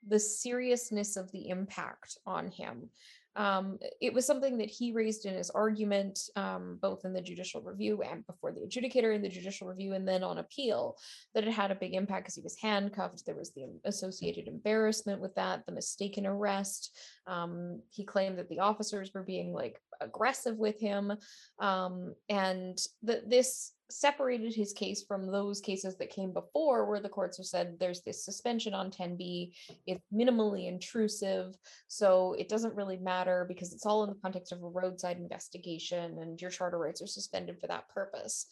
the 0.09 0.19
seriousness 0.19 1.17
of 1.17 1.31
the 1.33 1.49
impact 1.49 2.19
on 2.27 2.49
him 2.49 2.91
um, 3.37 3.79
it 4.01 4.13
was 4.13 4.27
something 4.27 4.57
that 4.59 4.71
he 4.71 4.93
raised 4.93 5.27
in 5.27 5.35
his 5.35 5.51
argument, 5.51 6.19
um, 6.37 6.79
both 6.81 7.05
in 7.05 7.13
the 7.13 7.21
judicial 7.21 7.61
review 7.61 8.03
and 8.03 8.27
before 8.27 8.51
the 8.51 8.61
adjudicator 8.61 9.15
in 9.15 9.23
the 9.23 9.29
judicial 9.29 9.69
review, 9.69 9.93
and 9.93 10.09
then 10.09 10.25
on 10.25 10.39
appeal, 10.39 10.97
that 11.35 11.47
it 11.47 11.53
had 11.53 11.71
a 11.71 11.77
big 11.77 11.95
impact 11.95 12.25
because 12.25 12.35
he 12.35 12.43
was 12.43 12.59
handcuffed. 12.61 13.25
There 13.25 13.37
was 13.37 13.53
the 13.53 13.67
associated 13.85 14.49
embarrassment 14.49 15.21
with 15.21 15.35
that, 15.35 15.67
the 15.67 15.73
mistaken 15.73 16.27
arrest. 16.27 16.97
Um, 17.27 17.83
he 17.91 18.05
claimed 18.05 18.39
that 18.39 18.49
the 18.49 18.61
officers 18.61 19.13
were 19.13 19.23
being 19.23 19.53
like 19.53 19.81
aggressive 20.01 20.57
with 20.57 20.81
him, 20.81 21.13
um, 21.59 22.15
and 22.29 22.79
that 23.03 23.29
this 23.29 23.73
separated 23.89 24.55
his 24.55 24.73
case 24.73 25.05
from 25.07 25.31
those 25.31 25.61
cases 25.61 25.97
that 25.97 26.11
came 26.11 26.33
before 26.33 26.87
where 26.87 27.01
the 27.01 27.09
courts 27.09 27.37
have 27.37 27.47
said 27.47 27.77
there's 27.79 28.03
this 28.03 28.25
suspension 28.25 28.75
on 28.75 28.91
10b 28.91 29.53
it's 29.87 30.03
minimally 30.13 30.69
intrusive. 30.69 31.55
So 31.87 32.35
it 32.39 32.49
doesn't 32.49 32.75
really 32.75 32.97
matter 32.97 33.45
because 33.47 33.73
it's 33.73 33.87
all 33.87 34.05
in 34.05 34.11
the 34.11 34.21
context 34.23 34.53
of 34.53 34.63
a 34.63 34.69
roadside 34.69 35.19
investigation 35.19 36.19
and 36.19 36.41
your 36.41 36.51
charter 36.51 36.79
rights 36.79 37.01
are 37.03 37.07
suspended 37.07 37.61
for 37.61 37.69
that 37.69 37.89
purpose. 37.89 38.47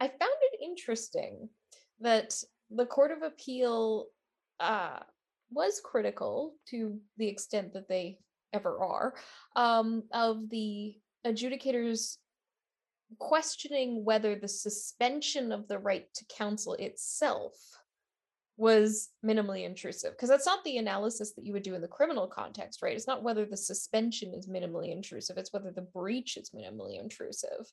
I 0.00 0.08
found 0.08 0.20
it 0.52 0.64
interesting 0.64 1.48
that 2.00 2.34
the 2.70 2.86
court 2.86 3.10
of 3.10 3.22
appeal 3.22 4.06
uh, 4.60 5.00
was 5.50 5.80
critical 5.84 6.54
to 6.70 6.98
the 7.16 7.28
extent 7.28 7.72
that 7.72 7.88
they 7.88 8.18
ever 8.52 8.78
are 8.78 9.14
um, 9.54 10.04
of 10.12 10.48
the 10.50 10.94
adjudicators 11.26 12.18
questioning 13.18 14.04
whether 14.04 14.34
the 14.34 14.48
suspension 14.48 15.52
of 15.52 15.68
the 15.68 15.78
right 15.78 16.06
to 16.14 16.24
counsel 16.36 16.74
itself 16.74 17.52
was 18.58 19.10
minimally 19.24 19.64
intrusive 19.64 20.12
because 20.12 20.30
that's 20.30 20.46
not 20.46 20.64
the 20.64 20.78
analysis 20.78 21.34
that 21.34 21.44
you 21.44 21.52
would 21.52 21.62
do 21.62 21.74
in 21.74 21.82
the 21.82 21.88
criminal 21.88 22.26
context 22.26 22.80
right? 22.82 22.96
It's 22.96 23.06
not 23.06 23.22
whether 23.22 23.44
the 23.44 23.56
suspension 23.56 24.32
is 24.34 24.48
minimally 24.48 24.90
intrusive 24.92 25.36
it's 25.36 25.52
whether 25.52 25.70
the 25.70 25.82
breach 25.82 26.36
is 26.36 26.50
minimally 26.50 27.00
intrusive. 27.00 27.70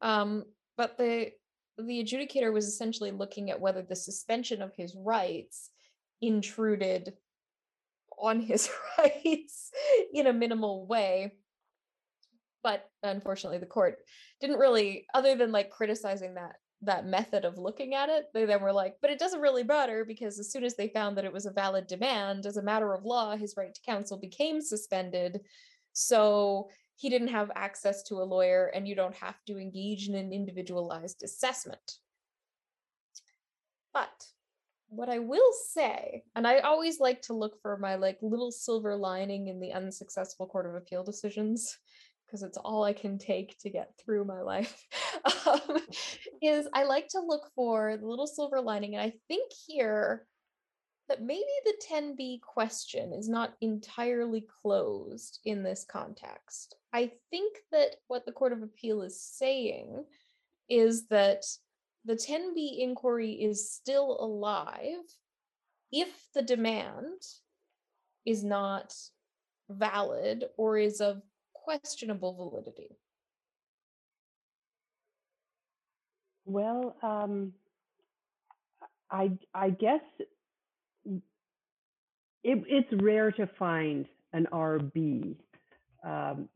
Um, 0.00 0.44
but 0.76 0.96
the 0.96 1.30
the 1.78 2.04
adjudicator 2.04 2.52
was 2.52 2.66
essentially 2.66 3.10
looking 3.10 3.50
at 3.50 3.60
whether 3.60 3.82
the 3.82 3.96
suspension 3.96 4.62
of 4.62 4.74
his 4.76 4.94
rights 4.94 5.70
intruded 6.20 7.14
on 8.18 8.40
his 8.40 8.70
rights 8.98 9.70
in 10.12 10.26
a 10.26 10.32
minimal 10.32 10.86
way 10.86 11.32
but 12.62 12.88
unfortunately 13.02 13.58
the 13.58 13.66
court 13.66 13.98
didn't 14.40 14.58
really 14.58 15.06
other 15.14 15.36
than 15.36 15.52
like 15.52 15.70
criticizing 15.70 16.34
that 16.34 16.56
that 16.82 17.06
method 17.06 17.44
of 17.44 17.58
looking 17.58 17.94
at 17.94 18.08
it 18.08 18.24
they 18.32 18.46
then 18.46 18.62
were 18.62 18.72
like 18.72 18.96
but 19.02 19.10
it 19.10 19.18
doesn't 19.18 19.42
really 19.42 19.62
matter 19.62 20.04
because 20.04 20.38
as 20.38 20.50
soon 20.50 20.64
as 20.64 20.76
they 20.76 20.88
found 20.88 21.16
that 21.16 21.26
it 21.26 21.32
was 21.32 21.44
a 21.44 21.50
valid 21.50 21.86
demand 21.86 22.46
as 22.46 22.56
a 22.56 22.62
matter 22.62 22.94
of 22.94 23.04
law 23.04 23.36
his 23.36 23.54
right 23.56 23.74
to 23.74 23.80
counsel 23.82 24.18
became 24.18 24.62
suspended 24.62 25.40
so 25.92 26.68
he 27.00 27.08
didn't 27.08 27.28
have 27.28 27.50
access 27.54 28.02
to 28.02 28.16
a 28.16 28.24
lawyer 28.24 28.66
and 28.74 28.86
you 28.86 28.94
don't 28.94 29.14
have 29.14 29.42
to 29.46 29.58
engage 29.58 30.06
in 30.06 30.14
an 30.14 30.34
individualized 30.34 31.22
assessment. 31.22 31.96
But 33.94 34.26
what 34.90 35.08
I 35.08 35.18
will 35.18 35.52
say, 35.70 36.24
and 36.36 36.46
I 36.46 36.58
always 36.58 37.00
like 37.00 37.22
to 37.22 37.32
look 37.32 37.60
for 37.62 37.78
my 37.78 37.94
like 37.94 38.18
little 38.20 38.52
silver 38.52 38.94
lining 38.96 39.48
in 39.48 39.60
the 39.60 39.72
unsuccessful 39.72 40.46
court 40.46 40.66
of 40.66 40.74
appeal 40.74 41.02
decisions 41.02 41.78
because 42.30 42.42
it's 42.42 42.58
all 42.58 42.84
I 42.84 42.92
can 42.92 43.18
take 43.18 43.58
to 43.60 43.70
get 43.70 43.92
through 43.98 44.24
my 44.24 44.40
life, 44.40 44.86
um, 45.46 45.78
is 46.40 46.68
I 46.72 46.84
like 46.84 47.08
to 47.08 47.20
look 47.20 47.50
for 47.56 47.96
the 47.96 48.06
little 48.06 48.26
silver 48.26 48.60
lining. 48.60 48.94
And 48.94 49.02
I 49.02 49.12
think 49.26 49.50
here 49.66 50.26
that 51.08 51.22
maybe 51.22 51.42
the 51.64 51.74
10B 51.90 52.40
question 52.40 53.12
is 53.12 53.28
not 53.28 53.54
entirely 53.60 54.46
closed 54.62 55.40
in 55.44 55.64
this 55.64 55.84
context. 55.90 56.76
I 56.92 57.10
think 57.30 57.58
that 57.72 57.96
what 58.06 58.24
the 58.26 58.32
Court 58.32 58.52
of 58.52 58.62
Appeal 58.62 59.02
is 59.02 59.20
saying 59.20 60.04
is 60.68 61.08
that 61.08 61.44
the 62.04 62.14
10B 62.14 62.78
inquiry 62.78 63.32
is 63.32 63.72
still 63.72 64.18
alive 64.20 65.02
if 65.90 66.08
the 66.32 66.42
demand 66.42 67.20
is 68.24 68.44
not 68.44 68.94
valid 69.68 70.44
or 70.56 70.78
is 70.78 71.00
of 71.00 71.22
questionable 71.64 72.34
validity? 72.34 72.96
Well, 76.44 76.96
um, 77.02 77.52
I 79.10 79.30
I 79.54 79.70
guess 79.70 80.00
it, 81.06 81.22
it's 82.44 83.02
rare 83.02 83.30
to 83.32 83.48
find 83.58 84.06
an 84.32 84.46
RB 84.52 85.36
um, 86.04 86.48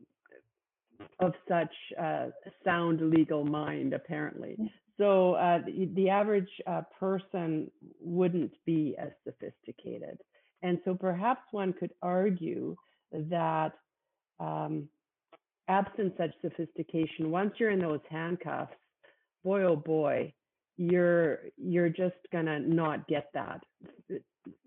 of 1.19 1.33
such 1.47 1.73
uh, 2.01 2.27
sound 2.63 3.01
legal 3.09 3.45
mind, 3.45 3.93
apparently. 3.93 4.57
Mm. 4.59 4.69
So 4.97 5.33
uh, 5.33 5.59
the, 5.65 5.89
the, 5.93 6.09
average 6.09 6.49
uh, 6.65 6.81
person 6.97 7.69
wouldn't 7.99 8.53
be 8.65 8.95
as 8.97 9.09
sophisticated, 9.25 10.17
and 10.61 10.79
so 10.85 10.95
perhaps 10.95 11.41
one 11.51 11.73
could 11.73 11.91
argue 12.01 12.77
that 13.11 13.73
um, 14.39 14.87
absent 15.67 16.13
such 16.17 16.31
sophistication, 16.41 17.31
once 17.31 17.53
you're 17.57 17.71
in 17.71 17.79
those 17.79 18.01
handcuffs, 18.09 18.73
boy 19.43 19.63
oh 19.63 19.75
boy, 19.75 20.33
you're 20.77 21.39
you're 21.57 21.89
just 21.89 22.15
gonna 22.31 22.59
not 22.59 23.07
get 23.07 23.29
that 23.33 23.61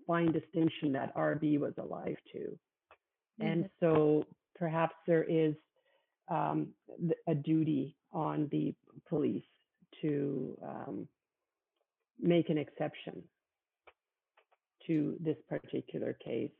fine 0.07 0.31
distinction 0.31 0.91
that 0.93 1.15
RB 1.15 1.59
was 1.59 1.73
alive 1.77 2.17
to. 2.33 2.39
Mm-hmm. 2.39 3.47
And 3.47 3.69
so 3.79 4.25
perhaps 4.55 4.95
there 5.07 5.23
is 5.23 5.53
um, 6.29 6.67
a 7.27 7.35
duty 7.35 7.95
on 8.11 8.49
the 8.51 8.73
police 9.07 9.43
to 10.01 10.57
um, 10.63 11.07
make 12.19 12.49
an 12.49 12.57
exception 12.57 13.23
to 14.87 15.15
this 15.19 15.37
particular 15.47 16.17
case. 16.23 16.51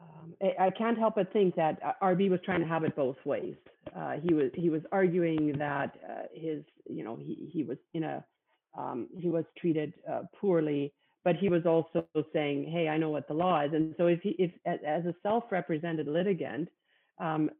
Um, 0.00 0.34
I, 0.58 0.70
can't 0.70 0.98
help 0.98 1.16
but 1.16 1.32
think 1.32 1.54
that 1.56 1.78
uh, 1.84 1.92
RB 2.02 2.30
was 2.30 2.40
trying 2.44 2.60
to 2.60 2.66
have 2.66 2.84
it 2.84 2.94
both 2.94 3.16
ways. 3.24 3.54
Uh, 3.96 4.14
he 4.22 4.34
was 4.34 4.50
he 4.54 4.70
was 4.70 4.82
arguing 4.92 5.56
that 5.58 5.96
uh, 6.08 6.22
his 6.34 6.62
you 6.88 7.02
know 7.02 7.16
he 7.16 7.48
he 7.52 7.62
was 7.62 7.78
in 7.94 8.04
a 8.04 8.24
um, 8.76 9.08
he 9.18 9.28
was 9.28 9.44
treated 9.58 9.94
uh, 10.10 10.22
poorly, 10.40 10.92
but 11.24 11.36
he 11.36 11.48
was 11.48 11.66
also 11.66 12.06
saying, 12.32 12.70
hey, 12.70 12.88
I 12.88 12.96
know 12.96 13.10
what 13.10 13.26
the 13.26 13.34
law 13.34 13.64
is, 13.64 13.72
and 13.72 13.94
so 13.96 14.06
if 14.06 14.20
he 14.22 14.30
if 14.38 14.52
as 14.66 15.04
a 15.06 15.14
self-represented 15.22 16.06
litigant, 16.06 16.68
um, 17.18 17.50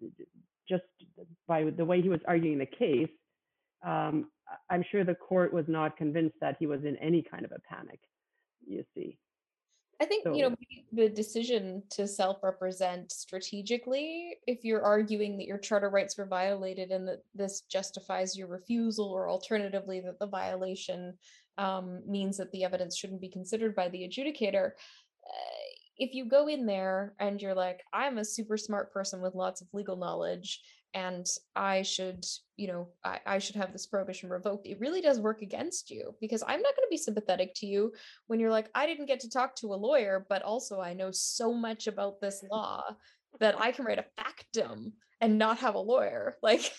just 0.69 0.85
by 1.47 1.65
the 1.65 1.85
way 1.85 2.03
he 2.03 2.09
was 2.09 2.21
arguing 2.27 2.59
the 2.59 2.67
case, 2.67 3.09
um, 3.85 4.29
I'm 4.71 4.85
sure 4.91 5.05
the 5.05 5.15
court 5.15 5.53
was 5.53 5.65
not 5.67 5.97
convinced 5.97 6.37
that 6.41 6.57
he 6.59 6.67
was 6.67 6.85
in 6.85 6.97
any 6.97 7.23
kind 7.23 7.45
of 7.45 7.53
a 7.53 7.61
panic. 7.61 8.01
You 8.67 8.85
see. 8.95 9.17
I 10.01 10.05
think 10.05 10.25
so, 10.25 10.35
you 10.35 10.43
know 10.43 10.57
the 10.93 11.09
decision 11.09 11.83
to 11.91 12.07
self-represent 12.07 13.13
strategically, 13.13 14.39
if 14.47 14.65
you're 14.65 14.83
arguing 14.83 15.37
that 15.37 15.47
your 15.47 15.59
charter 15.59 15.91
rights 15.91 16.17
were 16.17 16.25
violated 16.25 16.91
and 16.91 17.07
that 17.09 17.23
this 17.35 17.63
justifies 17.63 18.37
your 18.37 18.47
refusal, 18.47 19.11
or 19.11 19.29
alternatively 19.29 20.01
that 20.01 20.19
the 20.19 20.27
violation 20.27 21.15
um, 21.59 22.01
means 22.07 22.37
that 22.37 22.51
the 22.53 22.65
evidence 22.65 22.97
shouldn't 22.97 23.21
be 23.21 23.29
considered 23.29 23.75
by 23.75 23.89
the 23.89 24.09
adjudicator. 24.09 24.71
Uh, 25.27 25.65
if 25.99 26.15
you 26.15 26.25
go 26.25 26.47
in 26.47 26.65
there 26.65 27.15
and 27.19 27.43
you're 27.43 27.55
like, 27.55 27.83
I'm 27.93 28.19
a 28.19 28.25
super 28.25 28.57
smart 28.57 28.93
person 28.93 29.21
with 29.21 29.35
lots 29.35 29.61
of 29.61 29.69
legal 29.73 29.97
knowledge, 29.97 30.63
and 30.95 31.27
I 31.55 31.83
should, 31.83 32.25
you 32.57 32.69
know, 32.69 32.89
I, 33.05 33.21
I 33.27 33.39
should 33.39 33.57
have 33.57 33.73
this 33.73 33.87
prohibition 33.87 34.31
revoked, 34.31 34.67
it 34.67 34.81
really 34.81 35.01
does 35.01 35.21
work 35.21 35.43
against 35.43 35.91
you 35.91 36.15
because 36.21 36.43
I'm 36.43 36.63
not 36.63 36.77
going 36.77 36.87
to 36.87 36.91
be 36.91 36.97
sympathetic 36.97 37.55
to 37.57 37.67
you 37.67 37.93
when 38.27 38.41
you're 38.41 38.51
like, 38.51 38.71
I 38.75 38.87
didn't 38.87 39.07
get 39.07 39.21
to 39.21 39.31
talk 39.31 39.55
to 39.57 39.75
a 39.75 39.77
lawyer, 39.77 40.27
but 40.29 40.43
also 40.43 40.81
I 40.81 40.95
know 40.95 41.11
so 41.11 41.53
much 41.53 41.87
about 41.87 42.21
this 42.21 42.43
law 42.51 42.83
that 43.41 43.61
I 43.61 43.73
can 43.73 43.85
write 43.85 43.99
a 43.99 44.05
factum 44.17 44.95
and 45.21 45.39
not 45.39 45.59
have 45.59 45.75
a 45.75 45.81
lawyer. 45.81 46.37
Like, 46.43 46.73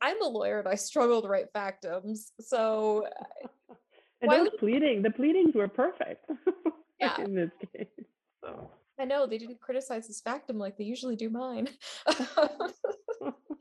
I'm 0.00 0.20
a 0.22 0.28
lawyer 0.28 0.58
and 0.58 0.68
I 0.68 0.74
struggle 0.74 1.22
to 1.22 1.28
write 1.28 1.52
factums. 1.54 2.30
So, 2.40 3.06
uh, 3.70 3.74
and 4.20 4.30
those 4.30 4.50
would... 4.50 4.58
pleading, 4.58 5.02
the 5.02 5.10
pleadings 5.10 5.54
were 5.54 5.68
perfect 5.68 6.30
yeah. 7.00 7.20
in 7.24 7.34
this 7.34 7.50
case. 7.74 7.86
So. 8.42 8.70
I 8.98 9.04
know 9.04 9.26
they 9.26 9.38
didn't 9.38 9.60
criticize 9.60 10.06
his 10.06 10.20
factum 10.20 10.58
like 10.58 10.76
they 10.76 10.84
usually 10.84 11.16
do 11.16 11.30
mine. 11.30 11.68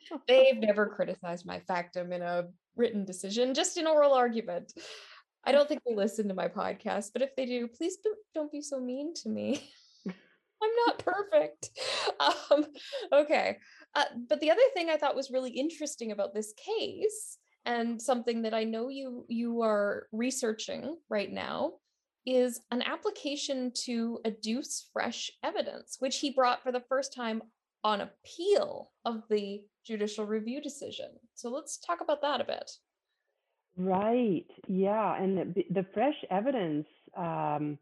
They've 0.27 0.57
never 0.57 0.87
criticized 0.87 1.45
my 1.45 1.59
factum 1.59 2.11
in 2.11 2.21
a 2.21 2.45
written 2.75 3.05
decision, 3.05 3.53
just 3.53 3.77
an 3.77 3.87
oral 3.87 4.13
argument. 4.13 4.73
I 5.43 5.51
don't 5.51 5.67
think 5.67 5.81
they 5.85 5.95
listen 5.95 6.27
to 6.27 6.33
my 6.33 6.47
podcast, 6.47 7.11
but 7.13 7.21
if 7.21 7.35
they 7.35 7.45
do, 7.45 7.67
please 7.67 7.97
don't 8.33 8.51
be 8.51 8.61
so 8.61 8.79
mean 8.79 9.13
to 9.15 9.29
me. 9.29 9.69
I'm 10.07 10.71
not 10.87 10.99
perfect. 10.99 11.69
Um, 12.19 12.65
okay. 13.13 13.57
Uh, 13.93 14.05
but 14.27 14.39
the 14.39 14.51
other 14.51 14.61
thing 14.73 14.89
I 14.89 14.97
thought 14.97 15.15
was 15.15 15.31
really 15.31 15.51
interesting 15.51 16.11
about 16.11 16.33
this 16.33 16.53
case, 16.53 17.37
and 17.65 18.01
something 18.01 18.43
that 18.43 18.53
I 18.53 18.63
know 18.63 18.89
you 18.89 19.25
you 19.27 19.61
are 19.61 20.07
researching 20.11 20.97
right 21.09 21.31
now, 21.31 21.73
is 22.25 22.61
an 22.71 22.81
application 22.81 23.71
to 23.85 24.19
adduce 24.25 24.85
fresh 24.91 25.31
evidence, 25.43 25.97
which 25.99 26.17
he 26.17 26.31
brought 26.31 26.63
for 26.63 26.71
the 26.71 26.83
first 26.89 27.13
time 27.13 27.41
on 27.83 28.01
appeal 28.01 28.91
of 29.05 29.21
the 29.29 29.61
judicial 29.85 30.25
review 30.25 30.59
decision. 30.61 31.11
So 31.35 31.49
let's 31.49 31.77
talk 31.77 32.01
about 32.01 32.21
that 32.21 32.41
a 32.41 32.45
bit. 32.45 32.71
Right. 33.77 34.45
Yeah. 34.67 35.21
And 35.21 35.53
the, 35.53 35.65
the 35.69 35.85
fresh 35.93 36.15
evidence. 36.31 36.87
Um, 37.15 37.77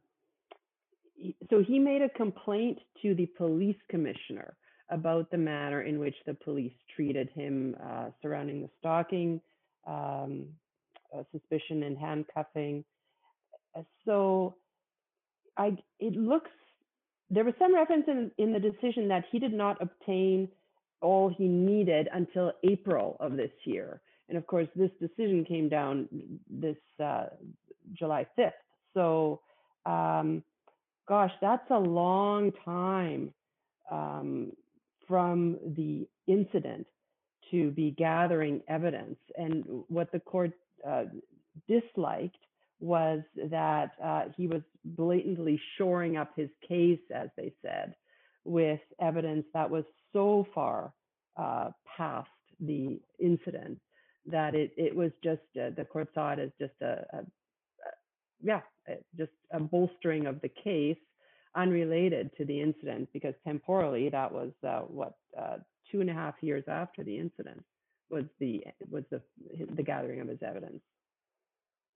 so 1.50 1.63
he 1.65 1.80
made 1.80 2.02
a 2.02 2.10
complaint 2.10 2.80
to 3.02 3.15
the 3.15 3.28
police 3.38 3.78
commissioner 3.89 4.58
about 4.89 5.32
the 5.32 5.38
manner 5.38 5.84
in 5.84 6.00
which 6.00 6.15
the 6.26 6.34
police 6.34 6.74
treated 6.96 7.30
him 7.34 7.76
uh, 7.82 8.10
surrounding 8.22 8.62
the 8.62 8.70
stalking 8.80 9.39
um, 9.88 10.48
uh, 11.15 11.24
suspicion 11.32 11.84
and 11.84 11.98
handcuffing 11.98 12.84
so 14.06 14.56
I 15.58 15.78
it 16.00 16.16
looks 16.16 16.50
there 17.30 17.44
was 17.44 17.54
some 17.58 17.74
reference 17.74 18.06
in, 18.08 18.32
in 18.38 18.54
the 18.54 18.60
decision 18.60 19.08
that 19.08 19.26
he 19.32 19.40
did 19.40 19.54
not 19.54 19.82
obtain 19.82 20.48
all 21.02 21.30
he 21.36 21.48
needed 21.48 22.08
until 22.14 22.52
April 22.64 23.18
of 23.20 23.36
this 23.36 23.52
year. 23.66 24.02
And 24.30 24.38
of 24.38 24.48
course, 24.48 24.68
this 24.76 24.92
decision 25.02 25.44
came 25.44 25.68
down 25.68 26.08
this 26.50 26.78
uh, 27.04 27.26
July 27.94 28.26
5th. 28.38 28.52
So, 28.94 29.42
um, 29.86 30.44
gosh, 31.08 31.32
that's 31.42 31.70
a 31.72 31.78
long 31.78 32.52
time 32.64 33.34
um, 33.92 34.54
from 35.08 35.58
the 35.76 36.08
incident 36.28 36.88
to 37.52 37.72
be 37.72 37.92
gathering 37.92 38.62
evidence. 38.68 39.18
And 39.36 39.66
what 39.90 40.12
the 40.12 40.20
court 40.20 40.52
uh, 40.88 41.06
disliked 41.68 42.38
was 42.84 43.22
that 43.50 43.91
uh, 44.04 44.24
he 44.36 44.46
was 44.46 44.62
blatantly 44.84 45.60
shoring 45.78 46.17
up 46.17 46.32
his 46.36 46.50
case, 46.67 47.00
as 47.15 47.30
they 47.38 47.54
said, 47.62 47.96
with 48.43 48.82
evidence 49.00 49.46
that 49.54 49.69
was 49.69 49.86
so 50.12 50.46
far 50.54 50.93
uh, 51.38 51.69
past 51.98 52.28
the 52.60 53.00
incident 53.22 53.80
that 54.26 54.54
it, 54.54 54.74
it 54.76 54.93
was 54.93 55.12
just, 55.24 55.39
uh, 55.58 55.69
the 55.78 55.86
court 55.86 56.10
saw 56.13 56.34
it 56.34 56.39
as 56.39 56.50
just 56.60 56.74
a, 56.82 57.06
a, 57.13 57.17
a 57.19 57.91
yeah, 58.41 58.60
just 59.17 59.32
a 59.52 59.62
bolstering 59.62 60.26
of 60.26 60.41
the 60.41 60.50
case 60.50 60.98
unrelated 61.56 62.32
to 62.38 62.43
the 62.43 62.60
incident 62.60 63.08
because 63.13 63.34
temporally 63.48 64.10
that 64.10 64.30
was 64.30 64.52
uh, 64.67 64.82
what 64.82 65.13
uh, 65.39 65.56
two 65.89 66.02
and 66.02 66.10
a 66.10 66.13
half 66.13 66.36
years 66.41 66.65
after 66.67 67.02
the 67.02 67.17
incident 67.17 67.63
was 68.10 68.26
the 68.39 68.62
was 68.89 69.04
the 69.10 69.22
the 69.76 69.84
gathering 69.84 70.19
of 70.19 70.28
his 70.28 70.41
evidence 70.46 70.82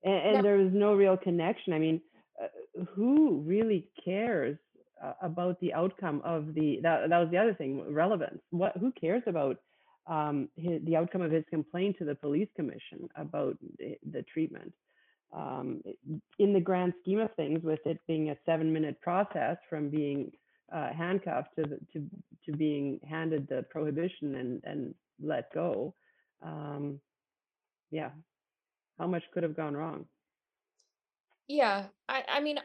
and, 0.04 0.36
and 0.36 0.44
there 0.44 0.56
was 0.56 0.72
no 0.72 0.94
real 0.94 1.16
connection. 1.16 1.72
I 1.72 1.78
mean, 1.78 2.00
uh, 2.42 2.84
who 2.94 3.42
really 3.44 3.88
cares 4.04 4.58
uh, 5.02 5.12
about 5.22 5.58
the 5.60 5.72
outcome 5.74 6.20
of 6.24 6.54
the 6.54 6.80
that 6.82 7.08
that 7.08 7.18
was 7.18 7.30
the 7.30 7.38
other 7.38 7.54
thing 7.54 7.92
relevance. 7.92 8.40
What 8.50 8.76
who 8.76 8.92
cares 8.92 9.22
about 9.26 9.58
um, 10.06 10.48
his, 10.56 10.82
the 10.84 10.96
outcome 10.96 11.22
of 11.22 11.30
his 11.30 11.44
complaint 11.50 11.96
to 11.98 12.04
the 12.04 12.14
police 12.14 12.48
commission 12.56 13.08
about 13.16 13.56
the, 13.78 13.96
the 14.10 14.22
treatment? 14.22 14.72
Um, 15.30 15.82
in 16.38 16.54
the 16.54 16.60
grand 16.60 16.94
scheme 17.02 17.20
of 17.20 17.34
things, 17.34 17.62
with 17.62 17.80
it 17.84 18.00
being 18.06 18.30
a 18.30 18.36
seven-minute 18.46 18.98
process 19.02 19.58
from 19.68 19.90
being 19.90 20.32
uh, 20.74 20.90
handcuffed 20.94 21.54
to, 21.56 21.62
the, 21.62 21.78
to 21.92 22.06
to 22.46 22.56
being 22.56 22.98
handed 23.06 23.46
the 23.48 23.64
prohibition 23.68 24.36
and 24.36 24.62
and 24.64 24.94
let 25.22 25.52
go, 25.52 25.94
um, 26.42 26.98
yeah, 27.90 28.10
how 28.98 29.06
much 29.06 29.24
could 29.32 29.42
have 29.42 29.56
gone 29.56 29.76
wrong? 29.76 30.06
Yeah 31.48 31.86
i 32.08 32.22
i 32.28 32.40
mean 32.40 32.58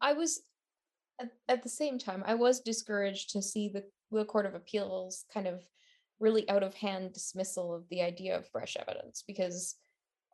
i 0.00 0.12
was 0.12 0.40
at, 1.20 1.30
at 1.48 1.62
the 1.62 1.68
same 1.68 1.98
time 1.98 2.22
i 2.26 2.34
was 2.34 2.60
discouraged 2.60 3.30
to 3.30 3.42
see 3.42 3.68
the, 3.68 3.84
the 4.12 4.24
court 4.24 4.46
of 4.46 4.54
appeals 4.54 5.24
kind 5.32 5.46
of 5.46 5.62
really 6.20 6.48
out 6.48 6.62
of 6.62 6.74
hand 6.74 7.12
dismissal 7.12 7.74
of 7.74 7.88
the 7.90 8.02
idea 8.02 8.36
of 8.38 8.48
fresh 8.48 8.76
evidence 8.78 9.24
because 9.26 9.76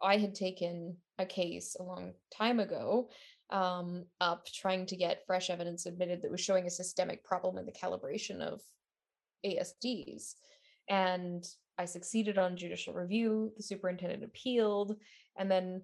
i 0.03 0.19
had 0.19 0.35
taken 0.35 0.97
a 1.19 1.25
case 1.25 1.77
a 1.79 1.83
long 1.83 2.13
time 2.37 2.61
ago 2.61 3.09
um, 3.49 4.05
up 4.21 4.45
trying 4.47 4.87
to 4.87 4.97
get 4.97 5.25
fresh 5.25 5.51
evidence 5.51 5.87
admitted 5.87 6.21
that 6.21 6.33
was 6.33 6.41
showing 6.41 6.67
a 6.67 6.71
systemic 6.71 7.25
problem 7.25 7.57
in 7.57 7.65
the 7.65 7.73
calibration 7.73 8.41
of 8.41 8.61
asds 9.45 10.35
and 10.89 11.45
I 11.79 11.85
succeeded 11.85 12.39
on 12.39 12.57
judicial 12.57 12.95
review. 12.95 13.53
The 13.57 13.63
superintendent 13.63 14.25
appealed, 14.25 14.97
and 15.37 15.51
then 15.51 15.83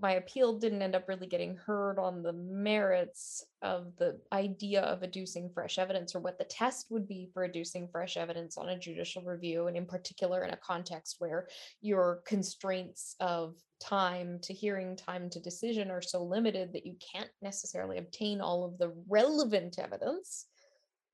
my 0.00 0.12
appeal 0.12 0.58
didn't 0.58 0.82
end 0.82 0.94
up 0.94 1.08
really 1.08 1.26
getting 1.26 1.56
heard 1.56 1.98
on 1.98 2.22
the 2.22 2.32
merits 2.32 3.44
of 3.60 3.92
the 3.98 4.18
idea 4.32 4.82
of 4.82 5.02
adducing 5.02 5.52
fresh 5.52 5.78
evidence 5.78 6.14
or 6.14 6.20
what 6.20 6.38
the 6.38 6.44
test 6.44 6.86
would 6.90 7.06
be 7.06 7.28
for 7.34 7.46
adducing 7.46 7.90
fresh 7.90 8.16
evidence 8.16 8.56
on 8.56 8.70
a 8.70 8.78
judicial 8.78 9.22
review, 9.22 9.66
and 9.66 9.76
in 9.76 9.84
particular 9.86 10.44
in 10.44 10.52
a 10.52 10.56
context 10.56 11.16
where 11.18 11.48
your 11.80 12.22
constraints 12.24 13.16
of 13.20 13.56
time 13.80 14.38
to 14.42 14.54
hearing, 14.54 14.96
time 14.96 15.28
to 15.28 15.40
decision 15.40 15.90
are 15.90 16.02
so 16.02 16.22
limited 16.22 16.72
that 16.72 16.86
you 16.86 16.94
can't 17.12 17.30
necessarily 17.42 17.98
obtain 17.98 18.40
all 18.40 18.64
of 18.64 18.78
the 18.78 18.92
relevant 19.08 19.78
evidence, 19.78 20.46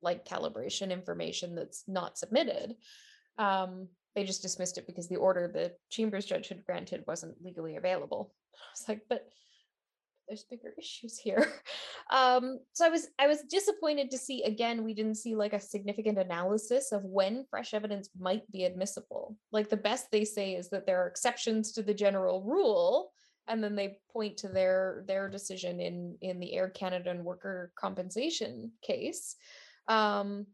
like 0.02 0.26
calibration 0.26 0.90
information 0.90 1.54
that's 1.54 1.84
not 1.88 2.18
submitted. 2.18 2.76
Um, 3.38 3.88
they 4.14 4.25
just 4.25 4.42
dismissed 4.42 4.79
it 4.79 4.87
because 4.87 5.09
the 5.09 5.16
order 5.16 5.46
the 5.46 5.72
chambers 5.90 6.25
judge 6.25 6.49
had 6.49 6.64
granted 6.64 7.05
wasn't 7.07 7.37
legally 7.42 7.77
available. 7.77 8.35
I 8.55 8.59
was 8.75 8.88
like, 8.88 9.03
but 9.09 9.27
there's 10.27 10.44
bigger 10.44 10.75
issues 10.79 11.18
here. 11.18 11.46
Um, 12.09 12.61
so 12.72 12.87
I 12.87 12.88
was 12.88 13.09
I 13.18 13.27
was 13.27 13.42
disappointed 13.51 14.12
to 14.12 14.16
see 14.16 14.44
again 14.44 14.85
we 14.85 14.94
didn't 14.94 15.16
see 15.16 15.35
like 15.35 15.55
a 15.55 15.61
significant 15.61 16.18
analysis 16.18 16.92
of 16.92 17.03
when 17.03 17.44
fresh 17.51 17.75
evidence 17.75 18.11
might 18.16 18.49
be 18.53 18.62
admissible. 18.62 19.37
Like 19.51 19.68
the 19.68 19.77
best 19.77 20.12
they 20.12 20.25
say 20.25 20.55
is 20.55 20.70
that 20.70 20.87
there 20.87 21.03
are 21.03 21.09
exceptions 21.09 21.72
to 21.72 21.83
the 21.83 21.92
general 21.92 22.44
rule, 22.44 23.11
and 23.49 23.61
then 23.62 23.75
they 23.75 23.99
point 24.12 24.37
to 24.37 24.49
their 24.49 25.03
their 25.09 25.29
decision 25.29 25.81
in 25.81 26.16
in 26.20 26.38
the 26.38 26.55
Air 26.55 26.68
Canada 26.68 27.11
and 27.11 27.25
worker 27.25 27.72
compensation 27.77 28.70
case. 28.83 29.35
Um, 29.88 30.46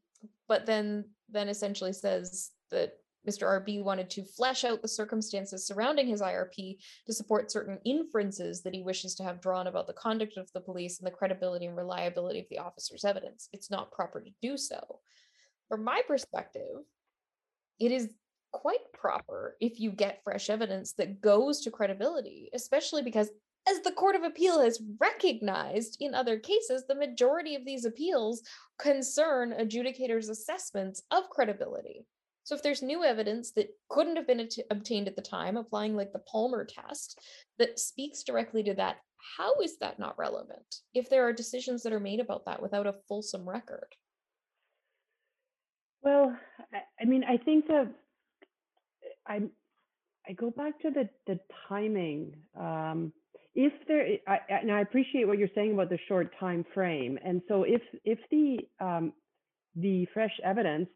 but 0.48 0.64
then 0.64 1.04
then 1.28 1.50
essentially 1.50 1.92
says 1.92 2.50
that 2.72 2.94
Mr. 3.28 3.64
RB 3.64 3.82
wanted 3.82 4.10
to 4.10 4.24
flesh 4.24 4.64
out 4.64 4.82
the 4.82 4.88
circumstances 4.88 5.66
surrounding 5.66 6.08
his 6.08 6.20
IRP 6.20 6.78
to 7.06 7.12
support 7.12 7.52
certain 7.52 7.78
inferences 7.84 8.62
that 8.62 8.74
he 8.74 8.82
wishes 8.82 9.14
to 9.14 9.22
have 9.22 9.40
drawn 9.40 9.68
about 9.68 9.86
the 9.86 9.92
conduct 9.92 10.36
of 10.36 10.50
the 10.52 10.60
police 10.60 10.98
and 10.98 11.06
the 11.06 11.12
credibility 11.12 11.66
and 11.66 11.76
reliability 11.76 12.40
of 12.40 12.46
the 12.50 12.58
officer's 12.58 13.04
evidence. 13.04 13.48
It's 13.52 13.70
not 13.70 13.92
proper 13.92 14.20
to 14.20 14.30
do 14.40 14.56
so. 14.56 14.98
From 15.68 15.84
my 15.84 16.02
perspective, 16.06 16.84
it 17.78 17.92
is 17.92 18.10
quite 18.52 18.92
proper 18.92 19.56
if 19.60 19.80
you 19.80 19.92
get 19.92 20.22
fresh 20.24 20.50
evidence 20.50 20.92
that 20.94 21.20
goes 21.20 21.60
to 21.60 21.70
credibility, 21.70 22.50
especially 22.52 23.02
because 23.02 23.30
as 23.68 23.80
the 23.80 23.92
Court 23.92 24.16
of 24.16 24.24
Appeal 24.24 24.60
has 24.60 24.82
recognized 25.00 25.96
in 26.00 26.14
other 26.14 26.38
cases, 26.38 26.84
the 26.86 26.96
majority 26.96 27.54
of 27.54 27.64
these 27.64 27.84
appeals 27.84 28.42
concern 28.78 29.54
adjudicators' 29.58 30.30
assessments 30.30 31.02
of 31.12 31.30
credibility. 31.30 32.04
So 32.44 32.54
if 32.54 32.62
there's 32.62 32.82
new 32.82 33.04
evidence 33.04 33.52
that 33.52 33.70
couldn't 33.88 34.16
have 34.16 34.26
been 34.26 34.40
at- 34.40 34.54
obtained 34.70 35.08
at 35.08 35.16
the 35.16 35.22
time, 35.22 35.56
applying 35.56 35.96
like 35.96 36.12
the 36.12 36.18
Palmer 36.18 36.64
test 36.64 37.20
that 37.58 37.78
speaks 37.78 38.22
directly 38.22 38.62
to 38.64 38.74
that, 38.74 38.96
how 39.36 39.60
is 39.60 39.78
that 39.78 39.98
not 39.98 40.18
relevant 40.18 40.80
if 40.94 41.08
there 41.08 41.26
are 41.26 41.32
decisions 41.32 41.82
that 41.82 41.92
are 41.92 42.00
made 42.00 42.20
about 42.20 42.44
that 42.46 42.60
without 42.60 42.86
a 42.86 42.94
fulsome 43.08 43.48
record? 43.48 43.94
Well, 46.02 46.36
I, 46.72 46.78
I 47.00 47.04
mean, 47.04 47.22
I 47.22 47.36
think 47.36 47.68
that 47.68 47.88
I 49.26 49.42
I 50.28 50.32
go 50.32 50.50
back 50.50 50.80
to 50.80 50.90
the 50.90 51.08
the 51.26 51.38
timing. 51.68 52.34
Um, 52.58 53.12
if 53.54 53.72
there, 53.86 54.06
I, 54.26 54.38
and 54.48 54.72
I 54.72 54.80
appreciate 54.80 55.26
what 55.26 55.38
you're 55.38 55.48
saying 55.54 55.74
about 55.74 55.90
the 55.90 55.98
short 56.08 56.32
time 56.40 56.64
frame. 56.74 57.18
And 57.24 57.42
so, 57.46 57.62
if 57.62 57.82
if 58.04 58.18
the 58.30 58.58
um, 58.84 59.12
the 59.76 60.06
fresh 60.12 60.32
evidence 60.42 60.88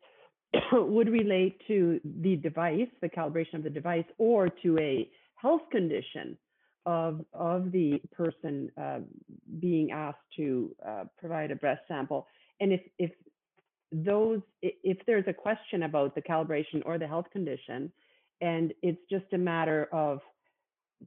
would 0.73 1.09
relate 1.09 1.61
to 1.67 2.01
the 2.23 2.37
device, 2.37 2.89
the 3.01 3.09
calibration 3.09 3.55
of 3.55 3.63
the 3.63 3.71
device, 3.71 4.05
or 4.19 4.49
to 4.49 4.79
a 4.79 5.09
health 5.35 5.63
condition 5.71 6.37
of 6.87 7.25
of 7.35 7.73
the 7.73 8.01
person 8.17 8.71
uh, 8.81 9.01
being 9.59 9.91
asked 9.91 10.19
to 10.37 10.75
uh, 10.87 11.05
provide 11.19 11.51
a 11.51 11.57
breath 11.57 11.81
sample, 11.89 12.27
and 12.61 12.73
if 12.73 12.81
if 12.99 13.11
those 13.93 14.41
if 14.63 14.99
there's 15.07 15.25
a 15.27 15.33
question 15.33 15.85
about 15.85 16.15
the 16.15 16.23
calibration 16.23 16.83
or 16.85 16.99
the 16.99 17.07
health 17.07 17.27
condition, 17.33 17.91
and 18.41 18.73
it's 18.83 19.01
just 19.11 19.33
a 19.33 19.39
matter 19.39 19.89
of 19.93 20.21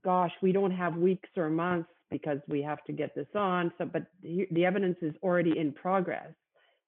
gosh, 0.04 0.32
we 0.41 0.52
don't 0.52 0.71
have 0.71 0.95
weeks 0.95 1.30
or 1.36 1.49
months 1.49 1.89
because 2.12 2.39
we 2.47 2.62
have 2.62 2.84
to 2.86 2.93
get 2.93 3.13
this 3.15 3.28
on. 3.36 3.71
So, 3.78 3.86
but 3.86 4.04
the, 4.21 4.47
the 4.52 4.65
evidence 4.65 4.97
is 5.02 5.13
already 5.23 5.58
in 5.58 5.71
progress. 5.71 6.32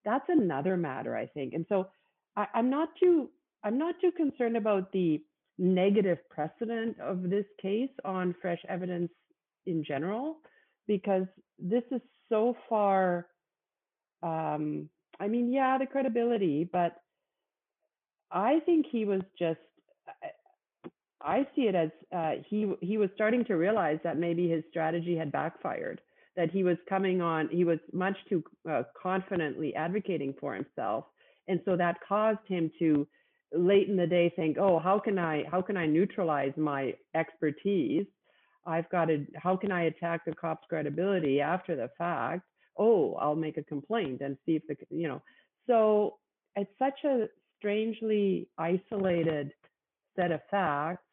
That's 0.03 0.25
another 0.29 0.77
matter, 0.77 1.15
I 1.15 1.27
think. 1.27 1.53
And 1.53 1.65
so, 1.69 1.87
I, 2.35 2.47
I'm 2.53 2.69
not 2.69 2.89
too 3.01 3.29
I'm 3.63 3.77
not 3.77 3.95
too 4.01 4.11
concerned 4.11 4.57
about 4.57 4.91
the 4.91 5.21
negative 5.57 6.17
precedent 6.29 6.99
of 6.99 7.29
this 7.29 7.45
case 7.61 7.91
on 8.03 8.35
fresh 8.41 8.59
evidence 8.67 9.11
in 9.65 9.83
general, 9.83 10.37
because 10.87 11.25
this 11.59 11.83
is 11.91 12.01
so 12.29 12.55
far. 12.67 13.27
Um, 14.23 14.89
I 15.19 15.27
mean, 15.27 15.51
yeah, 15.51 15.77
the 15.77 15.85
credibility, 15.85 16.67
but 16.71 16.95
I 18.31 18.59
think 18.65 18.87
he 18.91 19.05
was 19.05 19.21
just 19.37 19.59
I 21.23 21.45
see 21.55 21.63
it 21.63 21.75
as 21.75 21.89
uh, 22.15 22.31
he 22.47 22.73
he 22.81 22.97
was 22.97 23.09
starting 23.15 23.45
to 23.45 23.55
realize 23.55 23.99
that 24.03 24.17
maybe 24.17 24.49
his 24.49 24.63
strategy 24.69 25.15
had 25.15 25.31
backfired. 25.31 26.01
That 26.35 26.49
he 26.49 26.63
was 26.63 26.77
coming 26.87 27.21
on, 27.21 27.49
he 27.49 27.65
was 27.65 27.79
much 27.91 28.15
too 28.29 28.43
uh, 28.69 28.83
confidently 29.01 29.75
advocating 29.75 30.33
for 30.39 30.55
himself, 30.55 31.05
and 31.51 31.61
so 31.65 31.75
that 31.75 31.97
caused 32.07 32.45
him 32.47 32.71
to 32.79 33.07
late 33.53 33.89
in 33.89 33.97
the 33.97 34.07
day 34.07 34.31
think, 34.35 34.57
oh, 34.57 34.79
how 34.79 34.97
can 34.99 35.19
I 35.19 35.43
how 35.49 35.61
can 35.61 35.77
I 35.77 35.85
neutralize 35.85 36.53
my 36.57 36.93
expertise? 37.15 38.05
I've 38.65 38.89
got 38.89 39.05
to 39.05 39.25
how 39.35 39.55
can 39.55 39.71
I 39.71 39.83
attack 39.83 40.25
the 40.25 40.33
cop's 40.33 40.65
credibility 40.69 41.41
after 41.41 41.75
the 41.75 41.89
fact? 41.97 42.43
Oh, 42.77 43.15
I'll 43.15 43.35
make 43.35 43.57
a 43.57 43.63
complaint 43.63 44.21
and 44.21 44.37
see 44.45 44.55
if 44.55 44.63
the 44.67 44.75
you 44.89 45.07
know. 45.07 45.21
So 45.67 46.17
it's 46.55 46.71
such 46.79 47.03
a 47.05 47.27
strangely 47.59 48.47
isolated 48.57 49.51
set 50.15 50.31
of 50.31 50.41
facts 50.49 51.03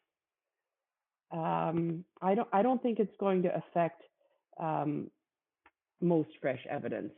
um, 1.31 2.03
I 2.21 2.35
don't 2.35 2.47
I 2.51 2.61
don't 2.61 2.81
think 2.81 2.99
it's 2.99 3.15
going 3.19 3.43
to 3.43 3.55
affect 3.55 4.01
um, 4.59 5.11
most 6.01 6.29
fresh 6.41 6.59
evidence 6.69 7.13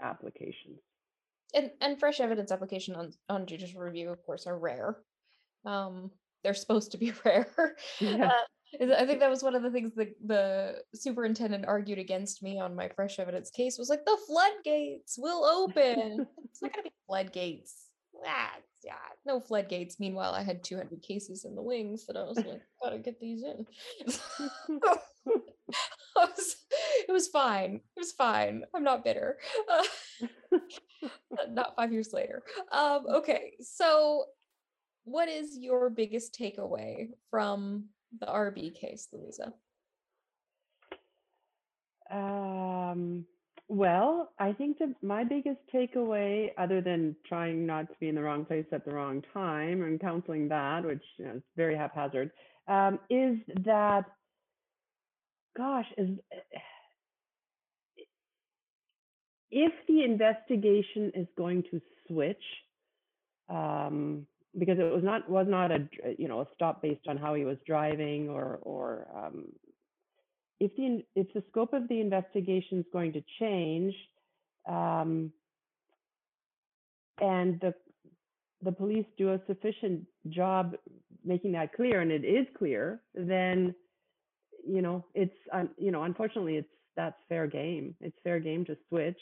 applications. 0.00 0.78
And 1.54 1.70
and 1.80 1.98
fresh 1.98 2.20
evidence 2.20 2.50
application 2.50 2.94
on 2.94 3.12
on 3.28 3.46
judicial 3.46 3.80
review, 3.80 4.10
of 4.10 4.22
course, 4.24 4.46
are 4.46 4.58
rare. 4.58 4.98
Um, 5.64 6.10
they're 6.42 6.54
supposed 6.54 6.92
to 6.92 6.98
be 6.98 7.12
rare. 7.24 7.76
Yeah. 8.00 8.26
Uh, 8.26 8.30
I 8.80 9.06
think 9.06 9.20
that 9.20 9.30
was 9.30 9.42
one 9.42 9.54
of 9.54 9.62
the 9.62 9.70
things 9.70 9.94
that 9.94 10.08
the 10.24 10.82
superintendent 10.94 11.66
argued 11.66 11.98
against 11.98 12.42
me 12.42 12.60
on 12.60 12.74
my 12.74 12.88
fresh 12.88 13.18
evidence 13.18 13.50
case 13.50 13.78
was 13.78 13.88
like 13.88 14.04
the 14.04 14.18
floodgates 14.26 15.16
will 15.18 15.44
open. 15.44 16.26
it's 16.44 16.62
not 16.62 16.72
gonna 16.72 16.82
be 16.82 16.92
floodgates. 17.06 17.86
Ah, 18.26 18.54
yeah, 18.84 18.94
no 19.24 19.40
floodgates. 19.40 20.00
Meanwhile, 20.00 20.32
I 20.32 20.42
had 20.42 20.64
200 20.64 21.00
cases 21.02 21.44
in 21.44 21.54
the 21.54 21.62
wings 21.62 22.06
that 22.06 22.16
I 22.16 22.24
was 22.24 22.36
like, 22.38 22.60
gotta 22.82 22.98
get 22.98 23.20
these 23.20 23.42
in. 23.42 23.66
was, 26.16 26.56
it 27.08 27.12
was 27.12 27.28
fine. 27.28 27.80
It 27.96 28.00
was 28.00 28.12
fine. 28.12 28.64
I'm 28.74 28.84
not 28.84 29.04
bitter. 29.04 29.38
Uh, 29.72 29.82
not 31.50 31.74
five 31.76 31.92
years 31.92 32.12
later. 32.12 32.42
Um, 32.72 33.06
okay, 33.08 33.52
so 33.60 34.24
what 35.04 35.28
is 35.28 35.56
your 35.58 35.90
biggest 35.90 36.36
takeaway 36.38 37.08
from 37.30 37.86
the 38.20 38.26
RB 38.26 38.74
case, 38.74 39.08
Louisa? 39.12 39.52
Um, 42.10 43.24
well, 43.68 44.32
I 44.38 44.52
think 44.52 44.78
that 44.78 44.94
my 45.02 45.24
biggest 45.24 45.58
takeaway, 45.74 46.50
other 46.56 46.80
than 46.80 47.16
trying 47.26 47.66
not 47.66 47.88
to 47.88 47.94
be 47.98 48.08
in 48.08 48.14
the 48.14 48.22
wrong 48.22 48.44
place 48.44 48.66
at 48.72 48.84
the 48.84 48.92
wrong 48.92 49.22
time 49.34 49.82
and 49.82 50.00
counseling 50.00 50.48
that, 50.48 50.84
which 50.84 51.02
you 51.18 51.24
know, 51.24 51.32
is 51.32 51.42
very 51.56 51.76
haphazard, 51.76 52.30
um, 52.68 53.00
is 53.10 53.38
that, 53.64 54.04
gosh, 55.56 55.86
is 55.98 56.10
if 59.50 59.72
the 59.88 60.02
investigation 60.02 61.12
is 61.14 61.26
going 61.36 61.62
to 61.70 61.80
switch, 62.06 62.42
um, 63.48 64.26
because 64.58 64.78
it 64.78 64.92
was 64.92 65.04
not 65.04 65.28
was 65.28 65.46
not 65.48 65.70
a 65.70 65.86
you 66.18 66.28
know 66.28 66.40
a 66.40 66.46
stop 66.54 66.82
based 66.82 67.06
on 67.08 67.16
how 67.16 67.34
he 67.34 67.44
was 67.44 67.56
driving 67.66 68.28
or 68.28 68.58
or 68.62 69.06
um, 69.14 69.44
if 70.60 70.74
the 70.76 71.04
if 71.14 71.32
the 71.34 71.42
scope 71.50 71.72
of 71.72 71.88
the 71.88 72.00
investigation 72.00 72.80
is 72.80 72.86
going 72.92 73.12
to 73.12 73.22
change, 73.38 73.94
um, 74.68 75.30
and 77.20 77.60
the 77.60 77.74
the 78.62 78.72
police 78.72 79.06
do 79.18 79.32
a 79.32 79.40
sufficient 79.46 80.04
job 80.30 80.74
making 81.24 81.52
that 81.52 81.72
clear, 81.74 82.00
and 82.00 82.10
it 82.10 82.24
is 82.24 82.46
clear, 82.56 83.02
then 83.14 83.74
you 84.66 84.82
know 84.82 85.04
it's 85.14 85.36
um, 85.52 85.70
you 85.78 85.90
know 85.90 86.04
unfortunately 86.04 86.56
it's 86.56 86.68
that's 86.96 87.16
fair 87.28 87.46
game. 87.46 87.94
It's 88.00 88.16
fair 88.24 88.40
game 88.40 88.64
to 88.66 88.76
switch, 88.88 89.20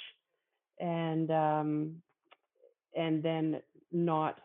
and 0.80 1.30
um, 1.30 1.96
and 2.96 3.22
then 3.22 3.60
not 3.92 4.40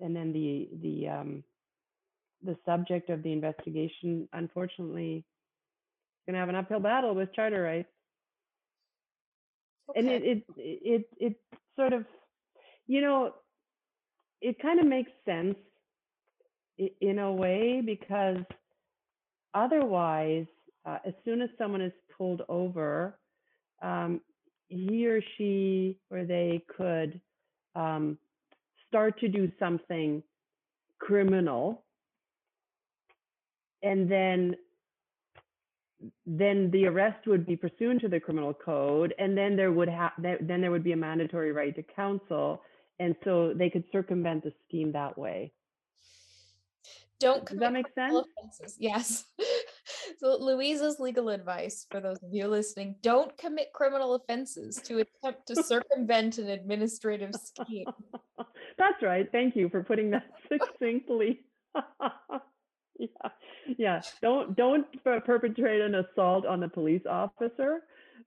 and 0.00 0.14
then 0.14 0.32
the 0.32 0.68
the 0.82 1.08
um, 1.08 1.44
the 2.42 2.56
subject 2.66 3.10
of 3.10 3.22
the 3.22 3.32
investigation 3.32 4.28
unfortunately 4.32 5.16
is 5.16 5.24
going 6.26 6.34
to 6.34 6.40
have 6.40 6.48
an 6.48 6.56
uphill 6.56 6.80
battle 6.80 7.14
with 7.14 7.32
charter 7.34 7.62
rights. 7.62 7.88
Okay. 9.90 10.00
And 10.00 10.08
it, 10.08 10.22
it 10.22 10.44
it 10.56 11.08
it 11.18 11.36
sort 11.76 11.92
of, 11.92 12.04
you 12.86 13.00
know, 13.00 13.34
it 14.40 14.60
kind 14.60 14.80
of 14.80 14.86
makes 14.86 15.10
sense 15.24 15.56
in 17.00 17.18
a 17.18 17.32
way 17.32 17.82
because 17.84 18.38
otherwise, 19.54 20.46
uh, 20.84 20.98
as 21.06 21.14
soon 21.24 21.40
as 21.40 21.48
someone 21.56 21.80
is 21.80 21.92
pulled 22.16 22.42
over, 22.48 23.18
um, 23.82 24.20
he 24.68 25.06
or 25.06 25.20
she 25.36 25.98
or 26.10 26.24
they 26.24 26.62
could 26.76 27.20
um, 27.74 28.18
start 28.88 29.18
to 29.20 29.28
do 29.28 29.50
something 29.58 30.22
criminal 30.98 31.84
and 33.84 34.10
then 34.10 34.56
then 36.26 36.70
the 36.70 36.86
arrest 36.86 37.26
would 37.26 37.46
be 37.46 37.56
pursuant 37.56 38.00
to 38.00 38.08
the 38.08 38.20
criminal 38.20 38.52
code, 38.52 39.14
and 39.18 39.36
then 39.36 39.56
there 39.56 39.72
would 39.72 39.88
have 39.88 40.12
then 40.18 40.60
there 40.60 40.70
would 40.70 40.84
be 40.84 40.92
a 40.92 40.96
mandatory 40.96 41.52
right 41.52 41.74
to 41.76 41.82
counsel, 41.82 42.62
and 42.98 43.14
so 43.24 43.54
they 43.54 43.70
could 43.70 43.84
circumvent 43.92 44.42
the 44.42 44.52
scheme 44.66 44.92
that 44.92 45.16
way. 45.16 45.52
Don't 47.20 47.46
does 47.46 47.58
that 47.58 47.72
make 47.72 47.86
sense? 47.94 48.14
Offenses. 48.14 48.76
Yes. 48.78 49.24
So, 50.18 50.36
Louisa's 50.38 50.98
legal 51.00 51.28
advice 51.28 51.86
for 51.90 52.00
those 52.00 52.22
of 52.22 52.32
you 52.32 52.46
listening 52.48 52.96
don't 53.02 53.36
commit 53.38 53.72
criminal 53.72 54.14
offenses 54.14 54.80
to 54.84 54.98
attempt 54.98 55.46
to 55.48 55.62
circumvent 55.62 56.38
an 56.38 56.48
administrative 56.48 57.34
scheme. 57.34 57.86
That's 58.78 59.02
right. 59.02 59.28
Thank 59.30 59.56
you 59.56 59.68
for 59.68 59.82
putting 59.82 60.10
that 60.10 60.24
succinctly. 60.48 61.40
yeah, 62.98 63.08
yeah. 63.78 64.00
Don't 64.22 64.56
don't 64.56 64.86
perpetrate 65.04 65.80
an 65.80 65.94
assault 65.94 66.46
on 66.46 66.62
a 66.62 66.68
police 66.68 67.02
officer 67.08 67.80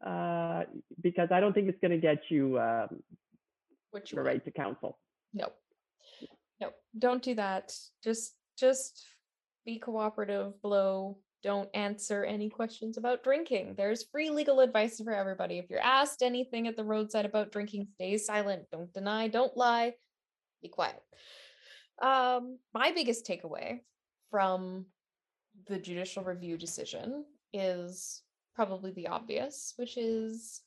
uh, 0.06 0.64
because 1.02 1.30
I 1.32 1.40
don't 1.40 1.54
think 1.54 1.70
it's 1.70 1.80
going 1.80 1.92
to 1.92 1.98
get 1.98 2.20
you 2.30 2.60
um, 2.60 3.02
Which 3.92 4.12
the 4.12 4.22
right 4.22 4.44
to 4.44 4.52
counsel. 4.52 4.98
No. 5.34 5.52
No, 6.60 6.72
don't 6.98 7.22
do 7.22 7.36
that. 7.36 7.72
Just 8.04 8.34
just 8.58 9.06
be 9.66 9.78
cooperative, 9.78 10.60
blow. 10.62 11.18
Don't 11.44 11.70
answer 11.74 12.24
any 12.24 12.50
questions 12.50 12.98
about 12.98 13.24
drinking. 13.24 13.76
There's 13.78 14.06
free 14.12 14.30
legal 14.30 14.60
advice 14.60 15.00
for 15.00 15.14
everybody. 15.14 15.60
If 15.60 15.70
you're 15.70 15.80
asked 15.80 16.24
anything 16.24 16.68
at 16.68 16.76
the 16.76 16.84
roadside 16.84 17.26
about 17.26 17.52
drinking, 17.52 17.88
stay 17.94 18.18
silent. 18.18 18.64
Don't 18.72 18.92
deny, 18.94 19.28
don't 19.28 19.56
lie. 19.56 19.94
Be 20.62 20.70
quiet. 20.70 21.02
Um, 22.02 22.60
my 22.74 22.92
biggest 22.92 23.26
takeaway 23.26 23.80
from 24.32 24.86
the 25.68 25.78
judicial 25.78 26.24
review 26.24 26.58
decision 26.58 27.26
is 27.54 28.22
probably 28.56 28.92
the 28.92 29.08
obvious, 29.08 29.74
which 29.78 29.98
is 29.98 30.62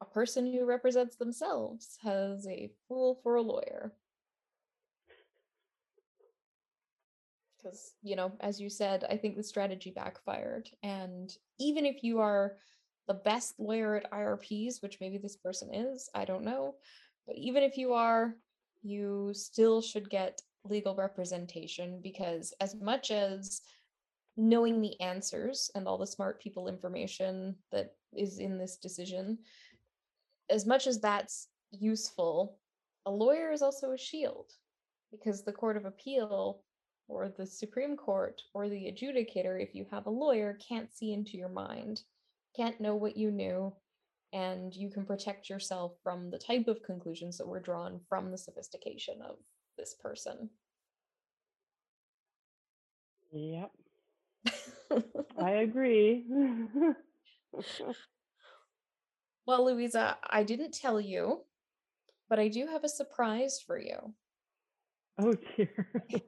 a 0.00 0.04
person 0.04 0.52
who 0.52 0.64
represents 0.64 1.16
themselves 1.16 1.96
has 2.02 2.46
a 2.46 2.70
fool 2.88 3.20
for 3.22 3.36
a 3.36 3.42
lawyer. 3.42 3.92
Because, 7.62 7.94
you 8.02 8.16
know, 8.16 8.32
as 8.40 8.60
you 8.60 8.68
said, 8.68 9.04
I 9.08 9.16
think 9.16 9.36
the 9.36 9.42
strategy 9.42 9.90
backfired. 9.90 10.68
And 10.82 11.34
even 11.60 11.86
if 11.86 12.02
you 12.02 12.18
are 12.18 12.56
the 13.06 13.14
best 13.14 13.54
lawyer 13.58 13.96
at 13.96 14.10
IRPs, 14.10 14.82
which 14.82 14.98
maybe 15.00 15.18
this 15.18 15.36
person 15.36 15.72
is, 15.72 16.08
I 16.14 16.24
don't 16.24 16.44
know. 16.44 16.74
But 17.26 17.36
even 17.36 17.62
if 17.62 17.76
you 17.76 17.92
are, 17.92 18.34
you 18.82 19.32
still 19.34 19.80
should 19.80 20.10
get 20.10 20.42
legal 20.64 20.94
representation 20.96 22.00
because, 22.02 22.52
as 22.60 22.74
much 22.74 23.10
as 23.10 23.60
knowing 24.36 24.80
the 24.80 25.00
answers 25.00 25.70
and 25.74 25.86
all 25.86 25.98
the 25.98 26.06
smart 26.06 26.40
people 26.40 26.68
information 26.68 27.54
that 27.70 27.94
is 28.16 28.38
in 28.38 28.58
this 28.58 28.76
decision, 28.76 29.38
as 30.50 30.66
much 30.66 30.86
as 30.86 31.00
that's 31.00 31.48
useful, 31.70 32.58
a 33.06 33.10
lawyer 33.10 33.52
is 33.52 33.62
also 33.62 33.92
a 33.92 33.98
shield 33.98 34.52
because 35.10 35.42
the 35.42 35.52
Court 35.52 35.76
of 35.76 35.84
Appeal 35.84 36.62
or 37.12 37.28
the 37.28 37.46
Supreme 37.46 37.96
Court 37.96 38.40
or 38.54 38.68
the 38.68 38.86
adjudicator, 38.86 39.62
if 39.62 39.74
you 39.74 39.86
have 39.90 40.06
a 40.06 40.10
lawyer, 40.10 40.58
can't 40.66 40.92
see 40.94 41.12
into 41.12 41.36
your 41.36 41.50
mind, 41.50 42.02
can't 42.56 42.80
know 42.80 42.96
what 42.96 43.16
you 43.16 43.30
knew, 43.30 43.74
and 44.32 44.74
you 44.74 44.90
can 44.90 45.04
protect 45.04 45.50
yourself 45.50 45.92
from 46.02 46.30
the 46.30 46.38
type 46.38 46.68
of 46.68 46.82
conclusions 46.82 47.38
that 47.38 47.46
were 47.48 47.60
drawn 47.60 48.00
from 48.08 48.30
the 48.30 48.38
sophistication 48.38 49.20
of 49.22 49.36
this 49.78 49.94
person. 50.02 50.50
Yep, 53.32 53.72
I 55.38 55.50
agree. 55.52 56.24
well, 59.46 59.66
Louisa, 59.66 60.18
I 60.24 60.42
didn't 60.44 60.72
tell 60.74 61.00
you, 61.00 61.44
but 62.28 62.38
I 62.38 62.48
do 62.48 62.66
have 62.66 62.84
a 62.84 62.88
surprise 62.88 63.60
for 63.66 63.78
you. 63.78 64.14
Oh 65.18 65.34
dear. 65.56 66.02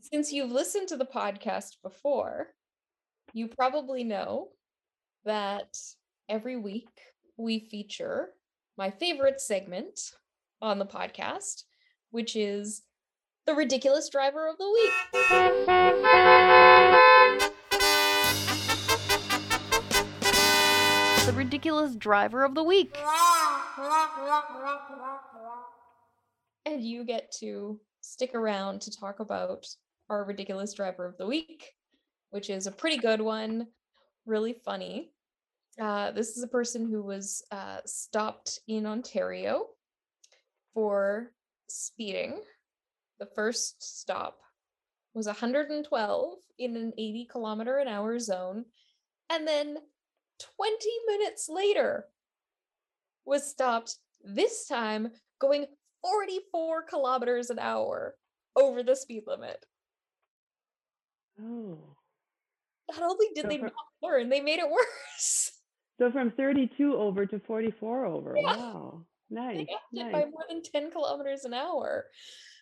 Since 0.00 0.32
you've 0.32 0.50
listened 0.52 0.88
to 0.88 0.96
the 0.96 1.06
podcast 1.06 1.76
before, 1.82 2.48
you 3.32 3.48
probably 3.48 4.04
know 4.04 4.48
that 5.24 5.76
every 6.28 6.56
week 6.56 6.88
we 7.36 7.60
feature 7.60 8.30
my 8.76 8.90
favorite 8.90 9.40
segment 9.40 10.00
on 10.60 10.78
the 10.78 10.86
podcast, 10.86 11.64
which 12.10 12.36
is 12.36 12.82
the 13.46 13.54
ridiculous 13.54 14.08
driver 14.08 14.48
of 14.48 14.56
the 14.58 14.70
week. 14.70 14.92
The 21.26 21.32
ridiculous 21.34 21.96
driver 21.96 22.44
of 22.44 22.54
the 22.54 22.62
week. 22.62 22.96
And 26.64 26.82
you 26.82 27.04
get 27.04 27.32
to 27.40 27.80
stick 28.00 28.34
around 28.34 28.82
to 28.82 28.96
talk 28.96 29.20
about 29.20 29.66
our 30.08 30.24
ridiculous 30.24 30.74
driver 30.74 31.06
of 31.06 31.16
the 31.18 31.26
week, 31.26 31.72
which 32.30 32.50
is 32.50 32.66
a 32.66 32.72
pretty 32.72 32.98
good 32.98 33.20
one, 33.20 33.66
really 34.26 34.54
funny. 34.64 35.12
Uh, 35.80 36.10
this 36.12 36.36
is 36.36 36.42
a 36.42 36.48
person 36.48 36.88
who 36.88 37.02
was 37.02 37.42
uh, 37.50 37.78
stopped 37.86 38.60
in 38.68 38.86
Ontario 38.86 39.66
for 40.74 41.32
speeding. 41.68 42.40
The 43.18 43.28
first 43.34 44.00
stop 44.00 44.38
was 45.14 45.26
112 45.26 46.38
in 46.58 46.76
an 46.76 46.92
80 46.96 47.28
kilometer 47.30 47.78
an 47.78 47.88
hour 47.88 48.18
zone. 48.18 48.64
And 49.30 49.46
then 49.46 49.78
20 50.56 50.86
minutes 51.06 51.48
later 51.48 52.06
was 53.24 53.48
stopped, 53.48 53.96
this 54.24 54.66
time 54.66 55.10
going 55.40 55.66
44 56.02 56.82
kilometers 56.84 57.50
an 57.50 57.58
hour 57.58 58.14
over 58.56 58.82
the 58.82 58.96
speed 58.96 59.24
limit. 59.26 59.64
oh, 61.40 61.78
Not 62.90 63.02
only 63.02 63.26
did 63.34 63.42
So 63.44 63.48
they 63.48 63.58
for- 63.58 63.64
not 63.66 63.74
learn, 64.02 64.28
they 64.28 64.40
made 64.40 64.58
it 64.58 64.70
worse. 64.70 65.52
so 65.98 66.10
from 66.10 66.30
32 66.32 66.94
over 66.96 67.26
to 67.26 67.38
44 67.40 68.06
over. 68.06 68.34
Yeah. 68.36 68.56
Wow, 68.56 69.06
They 69.30 69.36
nice, 69.36 69.66
it 69.68 69.78
nice. 69.92 70.12
by 70.12 70.20
more 70.24 70.44
than 70.48 70.62
10 70.62 70.90
kilometers 70.90 71.44
an 71.44 71.54
hour. 71.54 72.06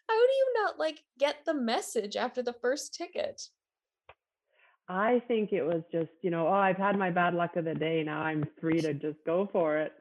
How 0.09 0.15
do 0.17 0.33
you 0.33 0.53
not 0.65 0.79
like 0.79 1.01
get 1.19 1.37
the 1.47 1.55
message 1.55 2.17
after 2.17 2.43
the 2.43 2.53
first 2.55 2.95
ticket? 2.95 3.41
I 4.89 5.23
think 5.29 5.53
it 5.53 5.63
was 5.63 5.83
just, 5.93 6.11
you 6.21 6.31
know, 6.33 6.49
oh, 6.49 6.53
I've 6.53 6.77
had 6.77 6.99
my 6.99 7.11
bad 7.11 7.33
luck 7.35 7.55
of 7.55 7.65
the 7.65 7.75
day. 7.75 8.03
Now 8.03 8.23
I'm 8.23 8.45
free 8.61 8.81
to 8.81 8.93
just 8.93 9.19
go 9.25 9.49
for 9.53 9.79
it. 9.79 9.93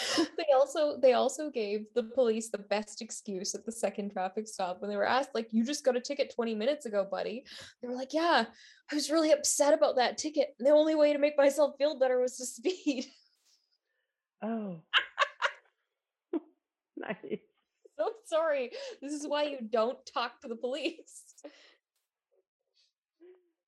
they 0.36 0.46
also 0.54 0.96
they 0.98 1.12
also 1.12 1.50
gave 1.50 1.86
the 1.94 2.02
police 2.02 2.48
the 2.48 2.58
best 2.58 3.02
excuse 3.02 3.54
at 3.54 3.64
the 3.64 3.72
second 3.72 4.10
traffic 4.12 4.48
stop 4.48 4.80
when 4.80 4.90
they 4.90 4.96
were 4.96 5.06
asked 5.06 5.30
like 5.34 5.48
you 5.52 5.64
just 5.64 5.84
got 5.84 5.96
a 5.96 6.00
ticket 6.00 6.32
20 6.34 6.54
minutes 6.54 6.86
ago 6.86 7.06
buddy. 7.10 7.44
They 7.80 7.88
were 7.88 7.94
like 7.94 8.12
yeah 8.12 8.46
i 8.90 8.94
was 8.94 9.10
really 9.10 9.32
upset 9.32 9.74
about 9.74 9.96
that 9.96 10.18
ticket. 10.18 10.54
The 10.58 10.70
only 10.70 10.94
way 10.94 11.12
to 11.12 11.18
make 11.18 11.36
myself 11.36 11.74
feel 11.78 11.98
better 11.98 12.20
was 12.20 12.36
to 12.36 12.46
speed. 12.46 13.06
Oh, 14.42 14.80
nice. 16.96 17.38
so 17.98 18.10
sorry. 18.24 18.70
This 19.00 19.12
is 19.12 19.26
why 19.26 19.44
you 19.44 19.58
don't 19.68 19.98
talk 20.06 20.40
to 20.40 20.48
the 20.48 20.56
police. 20.56 21.22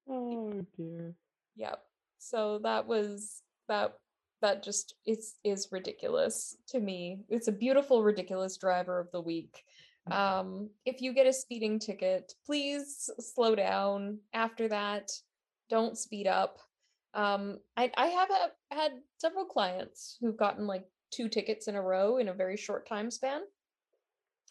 Oh 0.09 0.65
dear. 0.77 1.15
yep. 1.57 1.81
So 2.19 2.59
that 2.65 2.87
was 2.87 3.43
that 3.69 3.95
that 4.41 4.63
just 4.63 4.95
is 5.07 5.35
is 5.45 5.69
ridiculous 5.73 6.57
to 6.69 6.81
me. 6.81 7.21
It's 7.29 7.49
a 7.49 7.53
beautiful 7.53 8.03
ridiculous 8.03 8.57
driver 8.57 8.99
of 9.01 9.11
the 9.13 9.21
week. 9.21 9.65
Um 10.11 10.71
if 10.85 11.01
you 11.01 11.15
get 11.15 11.27
a 11.27 11.33
speeding 11.33 11.79
ticket 11.79 12.35
please 12.45 13.11
slow 13.21 13.55
down 13.55 14.19
after 14.33 14.69
that. 14.69 15.11
Don't 15.71 15.99
speed 15.99 16.27
up. 16.27 16.59
Um 17.15 17.59
i 17.77 17.91
i 17.97 18.07
have 18.07 18.31
a, 18.31 18.75
had 18.75 18.93
several 19.19 19.45
clients 19.45 20.19
who've 20.21 20.37
gotten 20.37 20.67
like 20.67 20.85
two 21.11 21.29
tickets 21.29 21.69
in 21.69 21.77
a 21.77 21.83
row 21.83 22.19
in 22.19 22.29
a 22.29 22.35
very 22.35 22.57
short 22.57 22.87
time 22.89 23.11
span. 23.11 23.41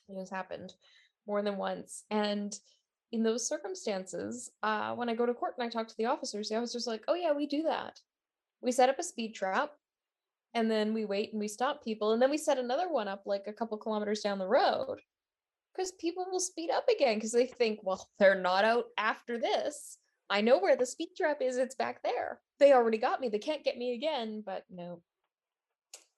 It 0.10 0.18
has 0.18 0.30
happened 0.30 0.74
more 1.28 1.42
than 1.42 1.58
once 1.58 2.04
and 2.10 2.58
in 3.12 3.24
those 3.24 3.48
circumstances 3.48 4.52
uh 4.64 4.94
when 4.94 5.10
i 5.10 5.16
go 5.16 5.26
to 5.26 5.34
court 5.34 5.54
and 5.58 5.66
i 5.66 5.70
talk 5.70 5.88
to 5.88 5.98
the 5.98 6.06
officers 6.06 6.50
the 6.50 6.56
officers 6.56 6.88
like 6.88 7.04
oh 7.08 7.14
yeah 7.14 7.32
we 7.32 7.46
do 7.46 7.64
that 7.64 8.00
we 8.64 8.72
set 8.72 8.90
up 8.90 8.98
a 9.00 9.04
speed 9.04 9.36
trap 9.36 9.72
and 10.54 10.70
then 10.72 10.94
we 10.94 11.06
wait 11.06 11.32
and 11.34 11.40
we 11.40 11.48
stop 11.48 11.84
people 11.84 12.14
and 12.14 12.22
then 12.22 12.30
we 12.32 12.38
set 12.38 12.58
another 12.58 12.90
one 12.90 13.08
up 13.08 13.24
like 13.26 13.46
a 13.48 13.54
couple 13.54 13.78
kilometers 13.78 14.22
down 14.22 14.40
the 14.40 14.48
road 14.48 15.00
because 15.76 15.92
people 15.94 16.26
will 16.32 16.40
speed 16.40 16.70
up 16.72 16.88
again 16.88 17.16
because 17.16 17.32
they 17.32 17.46
think 17.46 17.80
well 17.84 18.10
they're 18.20 18.40
not 18.40 18.64
out 18.66 18.86
after 18.98 19.38
this. 19.38 19.98
I 20.30 20.42
know 20.42 20.58
where 20.58 20.78
the 20.78 20.86
speed 20.86 21.10
trap 21.18 21.40
is 21.42 21.58
it's 21.58 21.76
back 21.76 22.02
there. 22.02 22.40
They 22.60 22.74
already 22.74 22.98
got 22.98 23.20
me 23.22 23.30
they 23.30 23.40
can't 23.40 23.64
get 23.64 23.78
me 23.78 23.94
again 23.94 24.42
but 24.46 24.64
no. 24.72 25.02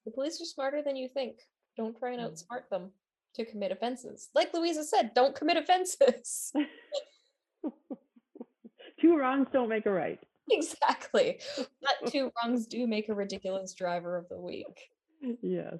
The 0.06 0.12
police 0.12 0.40
are 0.42 0.46
smarter 0.46 0.82
than 0.84 0.96
you 0.96 1.08
think. 1.10 1.40
Don't 1.78 1.98
try 1.98 2.12
and 2.14 2.22
Mm. 2.22 2.32
outsmart 2.32 2.70
them 2.70 2.92
to 3.34 3.44
commit 3.46 3.72
offenses. 3.72 4.30
Like 4.36 4.54
louisa 4.54 4.84
said 4.84 5.14
don't 5.16 5.36
commit 5.36 5.58
offenses. 5.58 6.54
Two 9.02 9.18
wrongs 9.18 9.48
don't 9.52 9.68
make 9.70 9.86
a 9.88 9.92
right. 9.92 10.20
exactly 10.52 11.40
but 11.58 12.12
two 12.12 12.32
wrongs 12.38 12.68
do 12.68 12.88
make 12.88 13.10
a 13.10 13.14
ridiculous 13.14 13.74
driver 13.74 14.18
of 14.18 14.28
the 14.30 14.40
week 14.40 14.90
Yes. 15.42 15.80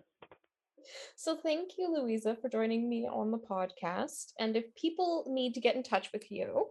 So 1.16 1.36
thank 1.36 1.72
you, 1.78 1.94
Louisa, 1.94 2.38
for 2.42 2.50
joining 2.50 2.88
me 2.88 3.08
on 3.08 3.32
the 3.32 3.38
podcast. 3.38 4.34
And 4.40 4.56
if 4.56 4.74
people 4.76 5.26
need 5.28 5.54
to 5.54 5.62
get 5.62 5.76
in 5.76 5.84
touch 5.84 6.12
with 6.14 6.32
you, 6.32 6.68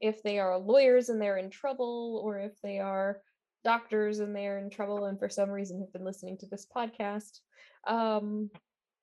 if 0.00 0.22
they 0.22 0.38
are 0.38 0.58
lawyers 0.58 1.08
and 1.08 1.20
they're 1.20 1.38
in 1.38 1.50
trouble, 1.50 2.20
or 2.24 2.38
if 2.38 2.52
they 2.62 2.78
are 2.78 3.20
doctors 3.64 4.18
and 4.18 4.34
they're 4.34 4.58
in 4.58 4.70
trouble 4.70 5.04
and 5.04 5.18
for 5.18 5.28
some 5.28 5.50
reason 5.50 5.80
have 5.80 5.92
been 5.92 6.04
listening 6.04 6.38
to 6.38 6.46
this 6.46 6.66
podcast, 6.74 7.40
um, 7.86 8.50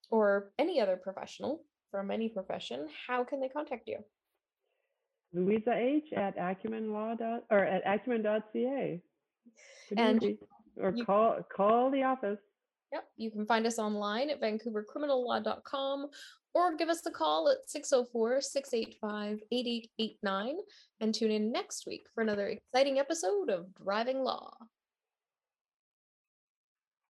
or 0.10 0.52
any 0.58 0.82
other 0.82 0.98
professional 0.98 1.64
from 1.92 2.12
any 2.12 2.30
profession, 2.30 2.88
how 3.08 3.24
can 3.24 3.40
they 3.40 3.50
contact 3.50 3.88
you? 3.88 3.98
Louisa 5.34 5.74
H 5.76 6.12
at 6.14 6.38
acumenlaw 6.38 7.18
dot 7.18 7.44
or 7.52 7.60
at 7.60 7.84
acumen.ca. 7.86 9.02
Pretty 9.88 10.02
And. 10.02 10.38
Or 10.78 10.92
you- 10.96 11.06
call 11.06 11.40
call 11.56 11.92
the 11.92 12.04
office. 12.04 12.40
Yep, 12.92 13.04
you 13.18 13.30
can 13.32 13.46
find 13.46 13.68
us 13.68 13.78
online 13.78 14.30
at 14.30 14.42
vancouvercriminallaw.com 14.42 16.08
or 16.56 16.76
give 16.76 16.90
us 16.90 17.06
a 17.06 17.12
call 17.12 17.50
at 17.50 17.70
604 17.70 18.42
685 18.42 19.40
8889 19.52 20.58
and 21.00 21.14
tune 21.14 21.32
in 21.32 21.52
next 21.52 21.86
week 21.86 22.08
for 22.16 22.22
another 22.22 22.48
exciting 22.48 22.98
episode 22.98 23.50
of 23.50 23.68
Driving 23.76 24.24
Law. 24.24 24.52